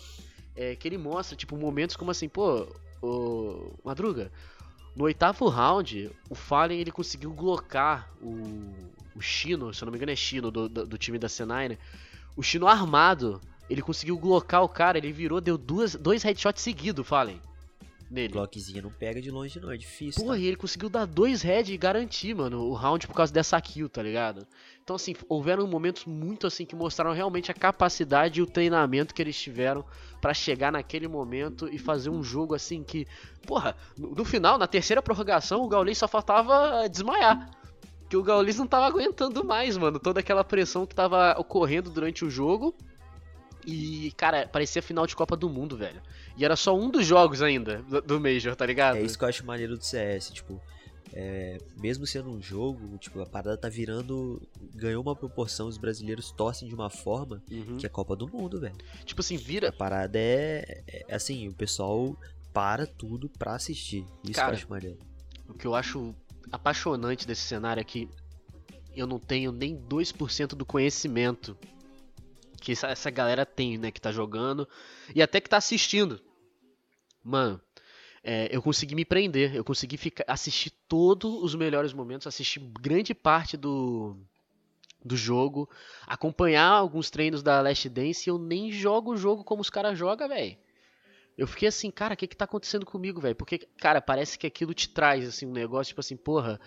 É, 0.56 0.76
que 0.76 0.86
ele 0.86 0.98
mostra, 0.98 1.36
tipo, 1.36 1.56
momentos 1.56 1.96
como 1.96 2.10
assim, 2.10 2.28
pô, 2.28 2.66
o 3.02 3.74
Madruga, 3.84 4.30
no 4.94 5.04
oitavo 5.04 5.48
round, 5.48 6.10
o 6.30 6.34
Fallen 6.34 6.78
ele 6.78 6.92
conseguiu 6.92 7.32
blocar 7.32 8.08
o, 8.22 8.72
o 9.16 9.20
Chino, 9.20 9.74
se 9.74 9.82
eu 9.82 9.86
não 9.86 9.92
me 9.92 9.98
engano 9.98 10.12
é 10.12 10.16
Chino, 10.16 10.50
do, 10.50 10.68
do, 10.68 10.86
do 10.86 10.98
time 10.98 11.18
da 11.18 11.28
Senai, 11.28 11.68
né? 11.68 11.78
O 12.36 12.42
Chino 12.42 12.68
armado, 12.68 13.40
ele 13.68 13.82
conseguiu 13.82 14.16
blocar 14.18 14.62
o 14.62 14.68
cara, 14.68 14.98
ele 14.98 15.12
virou, 15.12 15.40
deu 15.40 15.58
duas, 15.58 15.94
dois 15.96 16.22
headshots 16.22 16.62
seguidos, 16.62 17.06
Fallen, 17.06 17.40
nele. 18.14 18.32
Glockzinha 18.32 18.80
não 18.80 18.90
pega 18.90 19.20
de 19.20 19.30
longe, 19.30 19.60
não. 19.60 19.70
É 19.70 19.76
difícil. 19.76 20.22
Porra, 20.22 20.36
tá? 20.36 20.40
e 20.40 20.46
ele 20.46 20.56
conseguiu 20.56 20.88
dar 20.88 21.04
dois 21.04 21.42
head 21.42 21.72
e 21.72 21.76
garantir, 21.76 22.34
mano, 22.34 22.62
o 22.62 22.72
round 22.72 23.06
por 23.06 23.14
causa 23.14 23.32
dessa 23.32 23.60
kill, 23.60 23.88
tá 23.88 24.02
ligado? 24.02 24.46
Então, 24.82 24.96
assim, 24.96 25.14
houveram 25.28 25.66
momentos 25.66 26.04
muito 26.04 26.46
assim 26.46 26.64
que 26.64 26.76
mostraram 26.76 27.12
realmente 27.12 27.50
a 27.50 27.54
capacidade 27.54 28.38
e 28.38 28.42
o 28.42 28.46
treinamento 28.46 29.14
que 29.14 29.20
eles 29.20 29.38
tiveram 29.38 29.84
pra 30.20 30.32
chegar 30.32 30.70
naquele 30.70 31.08
momento 31.08 31.68
e 31.68 31.78
fazer 31.78 32.10
um 32.10 32.22
jogo 32.22 32.54
assim 32.54 32.82
que, 32.82 33.06
porra, 33.46 33.76
no, 33.98 34.14
no 34.14 34.24
final, 34.24 34.56
na 34.56 34.66
terceira 34.66 35.02
prorrogação, 35.02 35.62
o 35.62 35.68
Gaules 35.68 35.98
só 35.98 36.06
faltava 36.06 36.88
desmaiar. 36.88 37.50
Que 38.08 38.16
o 38.16 38.22
Gaules 38.22 38.58
não 38.58 38.66
tava 38.66 38.86
aguentando 38.86 39.44
mais, 39.44 39.76
mano, 39.76 39.98
toda 39.98 40.20
aquela 40.20 40.44
pressão 40.44 40.86
que 40.86 40.94
tava 40.94 41.34
ocorrendo 41.38 41.90
durante 41.90 42.24
o 42.24 42.30
jogo. 42.30 42.74
E, 43.66 44.12
cara, 44.16 44.46
parecia 44.46 44.82
final 44.82 45.06
de 45.06 45.16
Copa 45.16 45.36
do 45.36 45.48
Mundo, 45.48 45.76
velho. 45.76 46.00
E 46.36 46.44
era 46.44 46.56
só 46.56 46.76
um 46.76 46.90
dos 46.90 47.06
jogos 47.06 47.40
ainda 47.42 47.82
do, 47.82 48.00
do 48.02 48.20
Major, 48.20 48.54
tá 48.54 48.66
ligado? 48.66 48.96
É 48.96 49.02
isso 49.02 49.18
que 49.18 49.24
eu 49.24 49.28
acho 49.28 49.44
maneiro 49.46 49.76
do 49.78 49.84
CS, 49.84 50.30
tipo, 50.30 50.60
é, 51.12 51.58
mesmo 51.80 52.06
sendo 52.06 52.30
um 52.30 52.42
jogo, 52.42 52.98
tipo, 52.98 53.20
a 53.20 53.26
parada 53.26 53.56
tá 53.56 53.68
virando, 53.68 54.42
ganhou 54.74 55.00
uma 55.02 55.14
proporção, 55.14 55.68
os 55.68 55.78
brasileiros 55.78 56.30
torcem 56.32 56.68
de 56.68 56.74
uma 56.74 56.90
forma 56.90 57.42
Uhum. 57.50 57.76
que 57.78 57.86
é 57.86 57.88
Copa 57.88 58.14
do 58.16 58.26
Mundo, 58.28 58.60
velho. 58.60 58.74
Tipo 59.04 59.20
assim, 59.20 59.36
A 59.36 59.38
vira. 59.38 59.72
parada 59.72 60.18
é, 60.18 60.82
é, 60.86 61.14
assim, 61.14 61.48
o 61.48 61.52
pessoal 61.54 62.16
para 62.52 62.86
tudo 62.86 63.28
pra 63.28 63.54
assistir. 63.54 64.04
Isso 64.24 64.32
Cara, 64.34 64.48
que 64.48 64.52
eu 64.54 64.58
acho 64.58 64.70
maneiro. 64.70 64.98
O 65.48 65.54
que 65.54 65.66
eu 65.66 65.74
acho 65.74 66.14
apaixonante 66.52 67.26
desse 67.26 67.42
cenário 67.42 67.80
é 67.80 67.84
que 67.84 68.08
eu 68.96 69.06
não 69.06 69.18
tenho 69.18 69.50
nem 69.50 69.76
2% 69.76 70.48
do 70.54 70.64
conhecimento 70.64 71.56
que 72.64 72.72
essa, 72.72 73.10
galera 73.10 73.44
tem, 73.44 73.76
né, 73.76 73.90
que 73.90 74.00
tá 74.00 74.10
jogando 74.10 74.66
e 75.14 75.22
até 75.22 75.38
que 75.40 75.50
tá 75.50 75.58
assistindo. 75.58 76.20
Mano, 77.22 77.60
é, 78.22 78.48
eu 78.50 78.62
consegui 78.62 78.94
me 78.94 79.04
prender, 79.04 79.54
eu 79.54 79.62
consegui 79.62 79.98
ficar, 79.98 80.24
assistir 80.26 80.70
todos 80.88 81.42
os 81.42 81.54
melhores 81.54 81.92
momentos, 81.92 82.26
assistir 82.26 82.60
grande 82.80 83.14
parte 83.14 83.54
do, 83.56 84.16
do 85.04 85.14
jogo, 85.14 85.68
acompanhar 86.06 86.70
alguns 86.70 87.10
treinos 87.10 87.42
da 87.42 87.60
Last 87.60 87.86
Dance 87.90 88.28
e 88.28 88.30
eu 88.30 88.38
nem 88.38 88.72
jogo 88.72 89.12
o 89.12 89.16
jogo 89.16 89.44
como 89.44 89.60
os 89.60 89.68
caras 89.68 89.98
jogam, 89.98 90.26
velho. 90.26 90.56
Eu 91.36 91.46
fiquei 91.46 91.68
assim, 91.68 91.90
cara, 91.90 92.14
o 92.14 92.16
que 92.16 92.28
que 92.28 92.36
tá 92.36 92.46
acontecendo 92.46 92.86
comigo, 92.86 93.20
velho? 93.20 93.34
Porque, 93.34 93.58
cara, 93.76 94.00
parece 94.00 94.38
que 94.38 94.46
aquilo 94.46 94.72
te 94.72 94.88
traz, 94.88 95.28
assim, 95.28 95.44
um 95.44 95.52
negócio, 95.52 95.88
tipo 95.88 96.00
assim, 96.00 96.16
porra, 96.16 96.60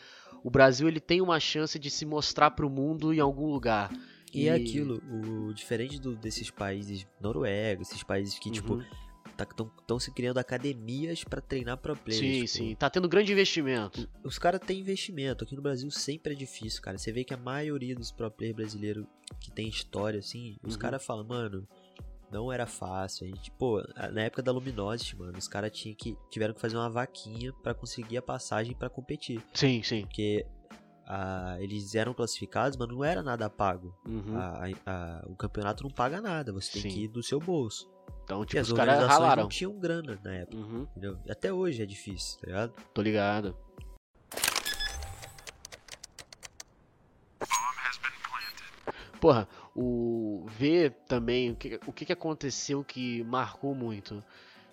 o 0.44 0.52
Brasil, 0.52 0.88
ele 0.88 1.00
tem 1.00 1.22
uma 1.22 1.40
chance 1.40 1.80
de 1.80 1.90
se 1.90 2.06
mostrar 2.06 2.52
pro 2.52 2.70
mundo 2.70 3.14
em 3.14 3.20
algum 3.20 3.50
lugar. 3.50 3.90
E, 4.34 4.48
é 4.48 4.54
aquilo, 4.54 5.02
o 5.10 5.54
diferente 5.54 6.00
do, 6.00 6.16
desses 6.16 6.50
países 6.52 7.08
Noruega, 7.20 7.82
esses 7.82 8.04
países 8.04 8.38
que, 8.38 8.52
tipo, 8.52 8.74
Uhum. 8.76 8.84
estão 9.80 10.00
se 10.00 10.12
criando 10.12 10.38
academias 10.38 11.24
pra 11.24 11.40
treinar 11.42 11.78
pro 11.78 11.96
players. 11.96 12.20
Sim, 12.20 12.46
tipo, 12.46 12.48
sim, 12.70 12.76
tá 12.76 12.90
tendo 12.90 13.08
grande 13.08 13.32
investimento. 13.32 14.08
Os 14.24 14.38
caras 14.38 14.60
têm 14.62 14.80
investimento. 14.80 15.44
Aqui 15.44 15.56
no 15.56 15.62
Brasil 15.62 15.90
sempre 15.92 16.34
é 16.34 16.36
difícil, 16.36 16.82
cara. 16.82 16.98
Você 16.98 17.12
vê 17.12 17.24
que 17.24 17.34
a 17.34 17.38
maioria 17.38 17.96
dos 17.96 18.12
pro 18.12 18.30
players 18.32 18.56
brasileiros 18.56 19.06
que 19.40 19.52
tem 19.52 19.68
história, 19.70 20.20
assim, 20.20 20.58
os 20.64 20.74
Uhum. 20.74 20.80
caras 20.80 21.06
falam, 21.06 21.24
mano, 21.26 21.68
não 22.32 22.52
era 22.52 22.66
fácil. 22.66 23.26
A 23.26 23.30
gente, 23.30 23.50
pô, 23.52 23.82
na 24.12 24.22
época 24.24 24.42
da 24.44 24.52
Luminosity, 24.52 25.16
mano, 25.16 25.38
os 25.38 25.48
caras 25.48 25.72
que, 25.72 25.96
tiveram 26.30 26.54
que 26.54 26.60
fazer 26.60 26.76
uma 26.76 26.90
vaquinha 26.90 27.54
pra 27.64 27.74
conseguir 27.74 28.18
a 28.18 28.22
passagem 28.22 28.76
pra 28.76 28.90
competir. 28.90 29.42
Sim, 29.54 29.82
sim. 29.84 30.02
Porque 30.02 30.46
ah, 31.08 31.56
eles 31.60 31.96
eram 31.96 32.14
classificados, 32.14 32.78
mas 32.78 32.88
não 32.88 33.04
era 33.04 33.24
nada 33.24 33.50
pago. 33.50 33.96
Uhum. 34.06 34.38
A- 34.38 34.66
a- 34.86 35.26
o 35.28 35.36
campeonato 35.36 35.84
não 35.84 35.90
paga 35.90 36.22
nada, 36.22 36.52
você 36.54 36.74
tem 36.74 36.82
Sim. 36.84 36.90
que 36.90 37.04
ir 37.06 37.08
do 37.08 37.24
seu 37.24 37.40
bolso. 37.40 37.90
Então, 38.24 38.44
e 38.44 38.46
tipo, 38.46 38.60
as 38.62 38.68
os 38.68 38.74
caras 38.74 38.94
organizações 38.96 39.22
ralaram. 39.24 39.44
não 39.44 39.50
tinham 39.50 39.80
grana 39.80 40.20
na 40.24 40.34
época, 40.34 40.58
Uhum, 40.58 40.82
entendeu? 40.92 41.18
E 41.26 41.32
Até 41.32 41.52
hoje 41.54 41.82
é 41.82 41.86
difícil, 41.86 42.40
tá 42.42 42.48
ligado? 42.48 42.74
tô 42.94 43.02
ligado. 43.02 43.56
Porra, 49.20 49.48
o 49.76 50.46
ver 50.50 50.92
também 51.08 51.52
o 51.52 51.56
que, 51.56 51.80
o 51.88 51.92
que 51.94 52.06
que 52.06 52.14
aconteceu 52.14 52.84
que 52.84 53.24
marcou 53.24 53.74
muito. 53.74 54.24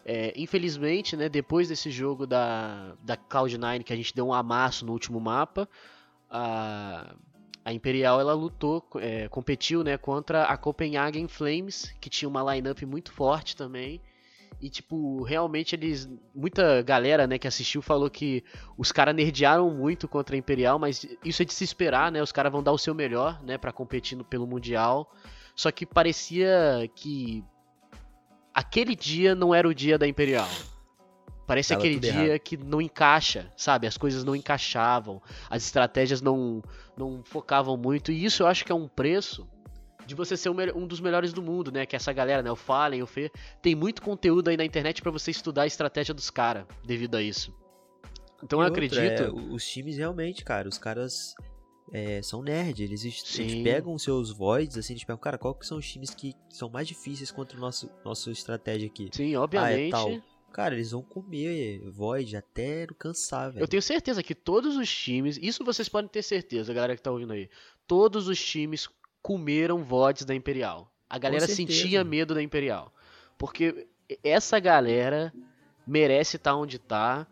É, 0.04 0.34
infelizmente, 0.36 1.16
né, 1.16 1.30
depois 1.30 1.68
desse 1.68 1.90
jogo 1.90 2.26
da, 2.26 2.94
da 3.02 3.16
Cloud9 3.16 3.82
que 3.84 3.92
a 3.92 3.96
gente 3.96 4.14
deu 4.14 4.26
um 4.28 4.34
amasso 4.34 4.84
no 4.84 4.92
último 4.92 5.18
mapa, 5.18 5.66
a, 6.34 7.14
a 7.64 7.72
Imperial 7.72 8.20
ela 8.20 8.34
lutou, 8.34 8.84
é, 8.96 9.28
competiu 9.28 9.84
né, 9.84 9.96
contra 9.96 10.44
a 10.44 10.56
Copenhagen 10.56 11.28
Flames, 11.28 11.94
que 12.00 12.10
tinha 12.10 12.28
uma 12.28 12.54
lineup 12.54 12.82
muito 12.82 13.12
forte 13.12 13.56
também. 13.56 14.00
E, 14.60 14.68
tipo, 14.68 15.22
realmente 15.22 15.74
eles. 15.74 16.08
Muita 16.34 16.82
galera 16.82 17.26
né, 17.26 17.38
que 17.38 17.46
assistiu 17.46 17.82
falou 17.82 18.10
que 18.10 18.42
os 18.76 18.90
caras 18.90 19.14
nerdearam 19.14 19.70
muito 19.70 20.08
contra 20.08 20.34
a 20.34 20.38
Imperial, 20.38 20.78
mas 20.78 21.06
isso 21.24 21.42
é 21.42 21.44
de 21.44 21.52
se 21.52 21.64
esperar, 21.64 22.10
né? 22.10 22.22
Os 22.22 22.32
caras 22.32 22.50
vão 22.50 22.62
dar 22.62 22.72
o 22.72 22.78
seu 22.78 22.94
melhor, 22.94 23.42
né, 23.42 23.58
para 23.58 23.72
competir 23.72 24.22
pelo 24.24 24.46
Mundial. 24.46 25.12
Só 25.54 25.70
que 25.70 25.84
parecia 25.84 26.90
que 26.94 27.44
aquele 28.52 28.96
dia 28.96 29.34
não 29.34 29.54
era 29.54 29.68
o 29.68 29.74
dia 29.74 29.98
da 29.98 30.06
Imperial. 30.06 30.48
Parece 31.46 31.70
Tava 31.70 31.80
aquele 31.80 32.00
dia 32.00 32.26
errado. 32.26 32.40
que 32.40 32.56
não 32.56 32.80
encaixa, 32.80 33.52
sabe? 33.56 33.86
As 33.86 33.96
coisas 33.98 34.24
não 34.24 34.34
encaixavam, 34.34 35.20
as 35.50 35.64
estratégias 35.64 36.22
não, 36.22 36.62
não 36.96 37.22
focavam 37.22 37.76
muito. 37.76 38.10
E 38.10 38.24
isso 38.24 38.42
eu 38.42 38.46
acho 38.46 38.64
que 38.64 38.72
é 38.72 38.74
um 38.74 38.88
preço 38.88 39.46
de 40.06 40.14
você 40.14 40.36
ser 40.36 40.52
melhor- 40.54 40.76
um 40.76 40.86
dos 40.86 41.00
melhores 41.00 41.32
do 41.32 41.42
mundo, 41.42 41.70
né? 41.70 41.84
Que 41.86 41.96
essa 41.96 42.12
galera, 42.12 42.42
né? 42.42 42.50
O 42.50 42.56
Fallen, 42.56 43.02
o 43.02 43.06
Fê, 43.06 43.30
tem 43.60 43.74
muito 43.74 44.00
conteúdo 44.02 44.48
aí 44.48 44.56
na 44.56 44.64
internet 44.64 45.02
pra 45.02 45.10
você 45.10 45.30
estudar 45.30 45.62
a 45.62 45.66
estratégia 45.66 46.14
dos 46.14 46.30
caras 46.30 46.66
devido 46.84 47.14
a 47.16 47.22
isso. 47.22 47.54
Então 48.42 48.60
eu 48.60 48.66
outra, 48.66 48.84
acredito. 48.84 49.22
é, 49.22 49.30
os 49.30 49.66
times 49.66 49.96
realmente, 49.96 50.44
cara, 50.44 50.68
os 50.68 50.76
caras 50.76 51.34
é, 51.92 52.20
são 52.22 52.42
nerd, 52.42 52.82
eles, 52.82 53.04
eles 53.38 53.54
pegam 53.62 53.94
os 53.94 54.02
seus 54.02 54.30
voids, 54.30 54.76
assim, 54.76 54.92
eles 54.94 55.04
pegam, 55.04 55.18
cara, 55.18 55.38
qual 55.38 55.54
que 55.54 55.66
são 55.66 55.78
os 55.78 55.90
times 55.90 56.10
que 56.14 56.34
são 56.50 56.68
mais 56.68 56.86
difíceis 56.88 57.30
contra 57.30 57.56
o 57.56 57.60
nosso, 57.60 57.88
nosso 58.04 58.30
estratégia 58.30 58.86
aqui? 58.86 59.08
Sim, 59.12 59.36
obviamente. 59.36 59.90
tal. 59.90 60.10
Cara, 60.54 60.76
eles 60.76 60.92
vão 60.92 61.02
comer 61.02 61.80
void 61.90 62.36
até 62.36 62.86
cansar, 62.96 63.50
velho. 63.50 63.64
Eu 63.64 63.66
tenho 63.66 63.82
certeza 63.82 64.22
que 64.22 64.36
todos 64.36 64.76
os 64.76 64.88
times, 64.88 65.36
isso 65.42 65.64
vocês 65.64 65.88
podem 65.88 66.08
ter 66.08 66.22
certeza, 66.22 66.72
galera 66.72 66.94
que 66.94 67.02
tá 67.02 67.10
ouvindo 67.10 67.32
aí. 67.32 67.50
Todos 67.88 68.28
os 68.28 68.40
times 68.40 68.88
comeram 69.20 69.82
VODs 69.82 70.24
da 70.24 70.32
Imperial. 70.32 70.88
A 71.10 71.18
galera 71.18 71.48
sentia 71.48 72.04
medo 72.04 72.36
da 72.36 72.40
Imperial. 72.40 72.94
Porque 73.36 73.88
essa 74.22 74.60
galera 74.60 75.34
merece 75.84 76.36
estar 76.36 76.54
onde 76.54 76.78
tá. 76.78 77.26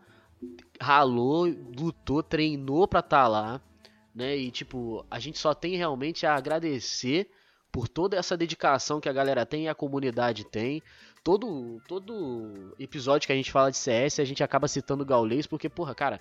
Ralou, 0.80 1.46
lutou, 1.46 2.24
treinou 2.24 2.88
pra 2.88 2.98
estar 2.98 3.28
lá, 3.28 3.62
né? 4.12 4.36
E 4.36 4.50
tipo, 4.50 5.06
a 5.08 5.20
gente 5.20 5.38
só 5.38 5.54
tem 5.54 5.76
realmente 5.76 6.26
a 6.26 6.34
agradecer 6.34 7.30
por 7.70 7.86
toda 7.86 8.16
essa 8.16 8.36
dedicação 8.36 9.00
que 9.00 9.08
a 9.08 9.12
galera 9.12 9.46
tem 9.46 9.66
e 9.66 9.68
a 9.68 9.76
comunidade 9.76 10.44
tem. 10.44 10.82
Todo, 11.24 11.80
todo 11.86 12.74
episódio 12.78 13.26
que 13.26 13.32
a 13.32 13.36
gente 13.36 13.52
fala 13.52 13.70
de 13.70 13.76
CS, 13.76 14.18
a 14.18 14.24
gente 14.24 14.42
acaba 14.42 14.66
citando 14.66 15.02
o 15.04 15.06
Gaules, 15.06 15.46
porque, 15.46 15.68
porra, 15.68 15.94
cara, 15.94 16.20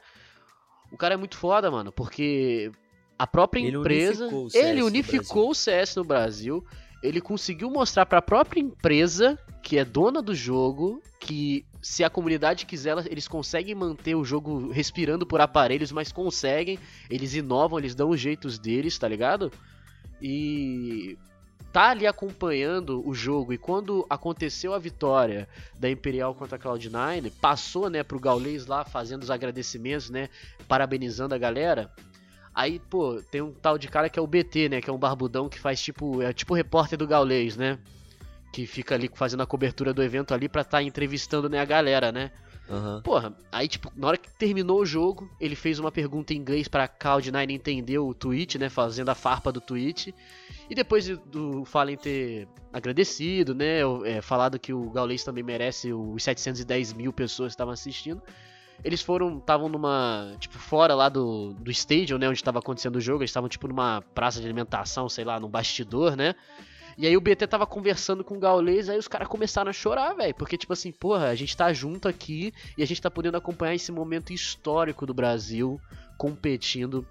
o 0.91 0.98
cara 0.98 1.15
é 1.15 1.17
muito 1.17 1.38
foda, 1.38 1.72
mano, 1.72 1.91
porque 1.91 2.72
a 3.17 3.25
própria 3.25 3.62
Ele 3.62 3.77
empresa. 3.77 4.27
unificou 4.27 4.62
ele 4.62 4.81
unificou 4.84 5.50
o 5.51 5.55
CS 5.55 5.96
no 5.96 6.03
Brasil. 6.03 6.65
Ele 7.01 7.20
conseguiu 7.20 7.70
mostrar 7.70 8.05
pra 8.05 8.22
própria 8.22 8.60
empresa, 8.60 9.39
que 9.63 9.77
é 9.77 9.86
dona 9.86 10.22
do 10.22 10.36
jogo, 10.36 11.01
que 11.20 11.65
se 11.81 12.03
a 12.03 12.10
comunidade 12.10 12.65
quiser, 12.65 12.96
eles 13.12 13.27
conseguem 13.27 13.74
manter 13.74 14.13
o 14.13 14.24
jogo 14.24 14.72
respirando 14.72 15.25
por 15.25 15.41
aparelhos, 15.41 15.91
mas 15.91 16.12
conseguem. 16.12 16.77
Eles 17.10 17.34
inovam, 17.34 17.79
eles 17.79 17.96
dão 17.96 18.10
os 18.10 18.20
jeitos 18.20 18.60
deles, 18.60 18.98
tá 19.00 19.08
ligado? 19.08 19.51
E 20.22 21.17
tá 21.71 21.89
ali 21.89 22.05
acompanhando 22.05 23.07
o 23.07 23.13
jogo 23.13 23.53
e 23.53 23.57
quando 23.57 24.05
aconteceu 24.09 24.73
a 24.73 24.79
vitória 24.79 25.47
da 25.79 25.89
Imperial 25.89 26.35
contra 26.35 26.57
a 26.57 26.59
Cloud9, 26.59 27.31
passou, 27.39 27.89
né, 27.89 28.03
pro 28.03 28.19
Gaules 28.19 28.65
lá 28.65 28.83
fazendo 28.83 29.23
os 29.23 29.31
agradecimentos, 29.31 30.09
né, 30.09 30.29
parabenizando 30.67 31.33
a 31.33 31.37
galera. 31.37 31.91
Aí, 32.53 32.79
pô, 32.79 33.21
tem 33.31 33.41
um 33.41 33.53
tal 33.53 33.77
de 33.77 33.87
cara 33.87 34.09
que 34.09 34.19
é 34.19 34.21
o 34.21 34.27
BT, 34.27 34.69
né, 34.69 34.81
que 34.81 34.89
é 34.89 34.93
um 34.93 34.97
barbudão 34.97 35.47
que 35.47 35.59
faz 35.59 35.81
tipo, 35.81 36.21
é 36.21 36.33
tipo 36.33 36.53
repórter 36.53 36.97
do 36.97 37.07
Gaules, 37.07 37.55
né? 37.55 37.79
Que 38.51 38.65
fica 38.65 38.95
ali 38.95 39.09
fazendo 39.13 39.41
a 39.41 39.47
cobertura 39.47 39.93
do 39.93 40.03
evento 40.03 40.33
ali 40.33 40.49
pra 40.49 40.65
tá 40.65 40.83
entrevistando, 40.83 41.47
né, 41.47 41.59
a 41.59 41.65
galera, 41.65 42.11
né? 42.11 42.31
Aham. 42.71 43.01
Porra, 43.03 43.35
aí 43.51 43.67
tipo, 43.67 43.91
na 43.95 44.07
hora 44.07 44.17
que 44.17 44.29
terminou 44.31 44.79
o 44.79 44.85
jogo, 44.85 45.29
ele 45.39 45.55
fez 45.55 45.77
uma 45.77 45.91
pergunta 45.91 46.33
em 46.33 46.37
inglês 46.37 46.67
pra 46.67 46.87
Cloud9 46.87 47.49
entender 47.51 47.99
o 47.99 48.13
tweet, 48.13 48.57
né, 48.57 48.69
fazendo 48.69 49.09
a 49.09 49.15
farpa 49.15 49.51
do 49.51 49.59
tweet. 49.59 50.15
E 50.69 50.73
depois 50.75 51.03
de- 51.03 51.15
do 51.17 51.65
Fallen 51.65 51.97
ter 51.97 52.47
agradecido, 52.71 53.53
né, 53.53 53.79
é, 54.05 54.21
falado 54.21 54.57
que 54.57 54.71
o 54.73 54.89
Gaules 54.89 55.23
também 55.23 55.43
merece 55.43 55.91
os 55.91 56.23
710 56.23 56.93
mil 56.93 57.11
pessoas 57.11 57.49
que 57.49 57.53
estavam 57.55 57.73
assistindo, 57.73 58.21
eles 58.83 59.01
foram, 59.01 59.37
estavam 59.37 59.67
numa, 59.69 60.33
tipo, 60.39 60.57
fora 60.57 60.95
lá 60.95 61.09
do, 61.09 61.53
do 61.53 61.69
stadium, 61.71 62.17
né, 62.17 62.27
onde 62.29 62.39
estava 62.39 62.59
acontecendo 62.59 62.95
o 62.95 63.01
jogo, 63.01 63.19
eles 63.21 63.29
estavam 63.29 63.49
tipo 63.49 63.67
numa 63.67 64.01
praça 64.15 64.39
de 64.39 64.45
alimentação, 64.45 65.09
sei 65.09 65.25
lá, 65.25 65.39
num 65.39 65.49
bastidor, 65.49 66.15
né, 66.15 66.33
e 67.01 67.08
aí 67.08 67.17
o 67.17 67.22
BT 67.22 67.48
tava 67.48 67.65
conversando 67.65 68.24
com 68.24 68.38
o 68.38 68.39
Gaules, 68.39 68.88
aí 68.88 68.96
os 68.96 69.08
caras 69.08 69.27
começaram 69.27 69.72
a 69.72 69.74
chorar, 69.74 70.13
velho. 70.13 70.36
Porque, 70.36 70.55
tipo 70.55 70.72
assim, 70.72 70.91
porra, 70.91 71.29
a 71.29 71.36
gente 71.36 71.58
tá 71.58 71.74
junto 71.74 72.08
aqui 72.08 72.53
e 72.77 72.84
a 72.84 72.86
gente 72.86 73.01
tá 73.01 73.10
podendo 73.10 73.38
acompanhar 73.38 73.74
esse 73.74 73.91
momento 73.91 74.31
histórico 74.31 75.03
do 75.03 75.12
Brasil 75.12 75.81
competindo 76.15 77.03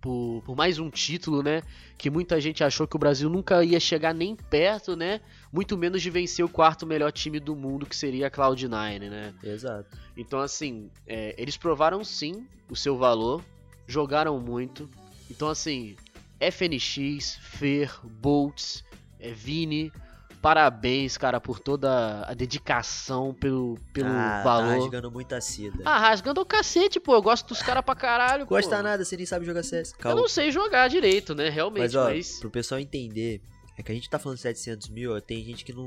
por, 0.00 0.42
por 0.44 0.56
mais 0.56 0.80
um 0.80 0.90
título, 0.90 1.40
né? 1.40 1.62
Que 1.96 2.10
muita 2.10 2.40
gente 2.40 2.64
achou 2.64 2.84
que 2.88 2.96
o 2.96 2.98
Brasil 2.98 3.30
nunca 3.30 3.62
ia 3.62 3.78
chegar 3.78 4.12
nem 4.12 4.34
perto, 4.34 4.96
né? 4.96 5.20
Muito 5.52 5.78
menos 5.78 6.02
de 6.02 6.10
vencer 6.10 6.44
o 6.44 6.48
quarto 6.48 6.84
melhor 6.84 7.12
time 7.12 7.38
do 7.38 7.54
mundo, 7.54 7.86
que 7.86 7.94
seria 7.94 8.26
a 8.26 8.30
Cloud9, 8.30 9.08
né? 9.08 9.32
Exato. 9.44 9.96
Então, 10.16 10.40
assim, 10.40 10.90
é, 11.06 11.32
eles 11.38 11.56
provaram 11.56 12.02
sim 12.02 12.44
o 12.68 12.74
seu 12.74 12.98
valor, 12.98 13.40
jogaram 13.86 14.40
muito. 14.40 14.90
Então, 15.30 15.48
assim, 15.48 15.94
FNX, 16.40 17.36
Fer, 17.40 17.90
Boltz, 18.04 18.82
é, 19.18 19.30
Vini, 19.32 19.92
parabéns, 20.40 21.18
cara, 21.18 21.38
por 21.40 21.58
toda 21.60 22.24
a 22.26 22.32
dedicação, 22.34 23.34
pelo, 23.34 23.78
pelo 23.92 24.08
ah, 24.08 24.40
Tá 24.42 24.42
valor. 24.42 24.80
rasgando 24.80 25.10
muita 25.10 25.40
seda. 25.40 25.82
ah, 25.84 25.98
rasgando 25.98 26.40
o 26.40 26.46
cacete, 26.46 26.98
pô. 26.98 27.14
Eu 27.14 27.22
gosto 27.22 27.46
dos 27.48 27.60
caras 27.62 27.84
pra 27.84 27.94
caralho, 27.94 28.46
pô. 28.46 28.54
Gosta 28.54 28.82
nada, 28.82 29.04
você 29.04 29.16
nem 29.16 29.26
sabe 29.26 29.44
jogar 29.44 29.62
CS. 29.62 29.92
Eu 29.92 29.98
Calma. 29.98 30.20
não 30.22 30.28
sei 30.28 30.50
jogar 30.50 30.88
direito, 30.88 31.34
né? 31.34 31.48
Realmente, 31.50 31.82
Mas, 31.82 31.94
ó, 31.94 32.04
mas. 32.04 32.38
pro 32.40 32.50
pessoal 32.50 32.80
entender, 32.80 33.42
é 33.76 33.82
que 33.82 33.92
a 33.92 33.94
gente 33.94 34.08
tá 34.08 34.18
falando 34.18 34.38
700 34.38 34.88
mil, 34.88 35.14
ó, 35.14 35.20
tem 35.20 35.44
gente 35.44 35.64
que 35.64 35.72
não, 35.74 35.84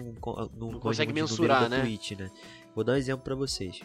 não, 0.56 0.72
Não 0.74 0.80
consegue 0.80 1.12
mensurar, 1.14 1.68
né? 1.68 1.82
Twitch, 1.82 2.12
né? 2.12 2.30
Vou 2.76 2.84
dar 2.84 2.94
um 2.94 2.98
exemplo 2.98 3.24
pra 3.24 3.34
vocês. 3.36 3.80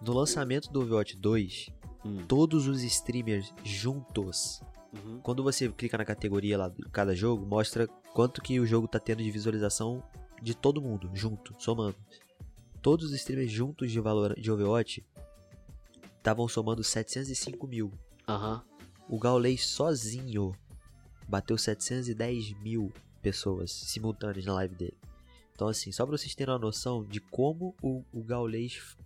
No 0.00 0.12
lançamento 0.12 0.70
do 0.70 0.80
Overwatch 0.80 1.16
2, 1.16 1.70
Hum. 2.06 2.18
todos 2.28 2.66
os 2.68 2.82
streamers 2.82 3.52
juntos, 3.64 4.60
Uhum. 4.94 5.20
quando 5.20 5.42
você 5.42 5.68
clica 5.68 5.98
na 5.98 6.04
categoria 6.04 6.56
lá 6.56 6.68
de 6.68 6.82
cada 6.84 7.14
jogo, 7.14 7.44
mostra 7.44 7.86
quanto 8.12 8.40
que 8.40 8.60
o 8.60 8.66
jogo 8.66 8.86
tá 8.86 9.00
tendo 9.00 9.22
de 9.22 9.30
visualização 9.30 10.02
de 10.40 10.54
todo 10.54 10.80
mundo, 10.80 11.10
junto, 11.14 11.54
somando. 11.58 11.96
Todos 12.80 13.06
os 13.06 13.12
streamers 13.12 13.50
juntos 13.50 13.90
de, 13.90 13.98
valor, 13.98 14.38
de 14.38 14.50
Overwatch 14.50 15.04
estavam 16.18 16.46
somando 16.46 16.84
705 16.84 17.66
mil. 17.66 17.92
Aham. 18.28 18.62
O 19.08 19.18
Gaules 19.18 19.66
sozinho 19.66 20.52
bateu 21.28 21.58
710 21.58 22.52
mil 22.60 22.92
pessoas 23.22 23.70
simultâneas 23.70 24.44
na 24.44 24.54
live 24.54 24.74
dele. 24.74 24.96
Então, 25.54 25.68
assim, 25.68 25.92
só 25.92 26.04
pra 26.04 26.16
vocês 26.16 26.34
terem 26.34 26.52
uma 26.52 26.58
noção 26.58 27.04
de 27.04 27.20
como 27.20 27.74
o, 27.82 28.04
o 28.12 28.22
Gaules 28.22 28.96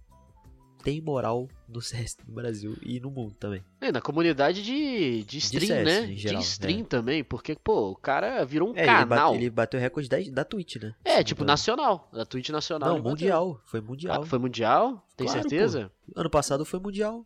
tem 0.83 1.01
moral 1.01 1.49
no 1.69 1.81
CS 1.83 2.17
no 2.27 2.35
Brasil 2.35 2.77
e 2.83 2.99
no 3.01 3.11
mundo 3.11 3.35
também. 3.39 3.63
É, 3.81 3.93
na 3.93 4.01
comunidade 4.01 4.63
de, 4.63 5.23
de 5.25 5.39
stream, 5.39 5.67
CS, 5.67 5.85
né? 5.85 6.07
geral, 6.17 6.41
de 6.41 6.47
stream 6.47 6.81
é. 6.81 6.85
também, 6.85 7.25
porque, 7.25 7.55
pô, 7.57 7.91
o 7.91 7.97
cara 7.97 8.45
virou 8.45 8.71
um 8.71 8.77
É, 8.77 8.87
canal. 8.87 9.35
ele 9.35 9.51
bateu 9.51 9.79
recorde 9.79 10.09
da, 10.09 10.17
da 10.33 10.45
Twitch, 10.45 10.77
né? 10.77 10.95
É, 11.05 11.23
tipo, 11.23 11.45
nacional. 11.45 12.09
Da 12.13 12.25
Twitch 12.25 12.49
nacional. 12.51 12.89
Não, 12.89 12.97
ele 12.97 13.03
bateu. 13.03 13.11
mundial. 13.11 13.61
Foi 13.67 13.81
mundial. 13.81 14.23
Ah, 14.23 14.27
foi 14.27 14.39
mundial? 14.39 15.07
Tem 15.17 15.27
Claro, 15.27 15.43
certeza? 15.43 15.91
Ano 16.17 16.31
passado 16.31 16.65
foi 16.65 16.79
mundial. 16.81 17.25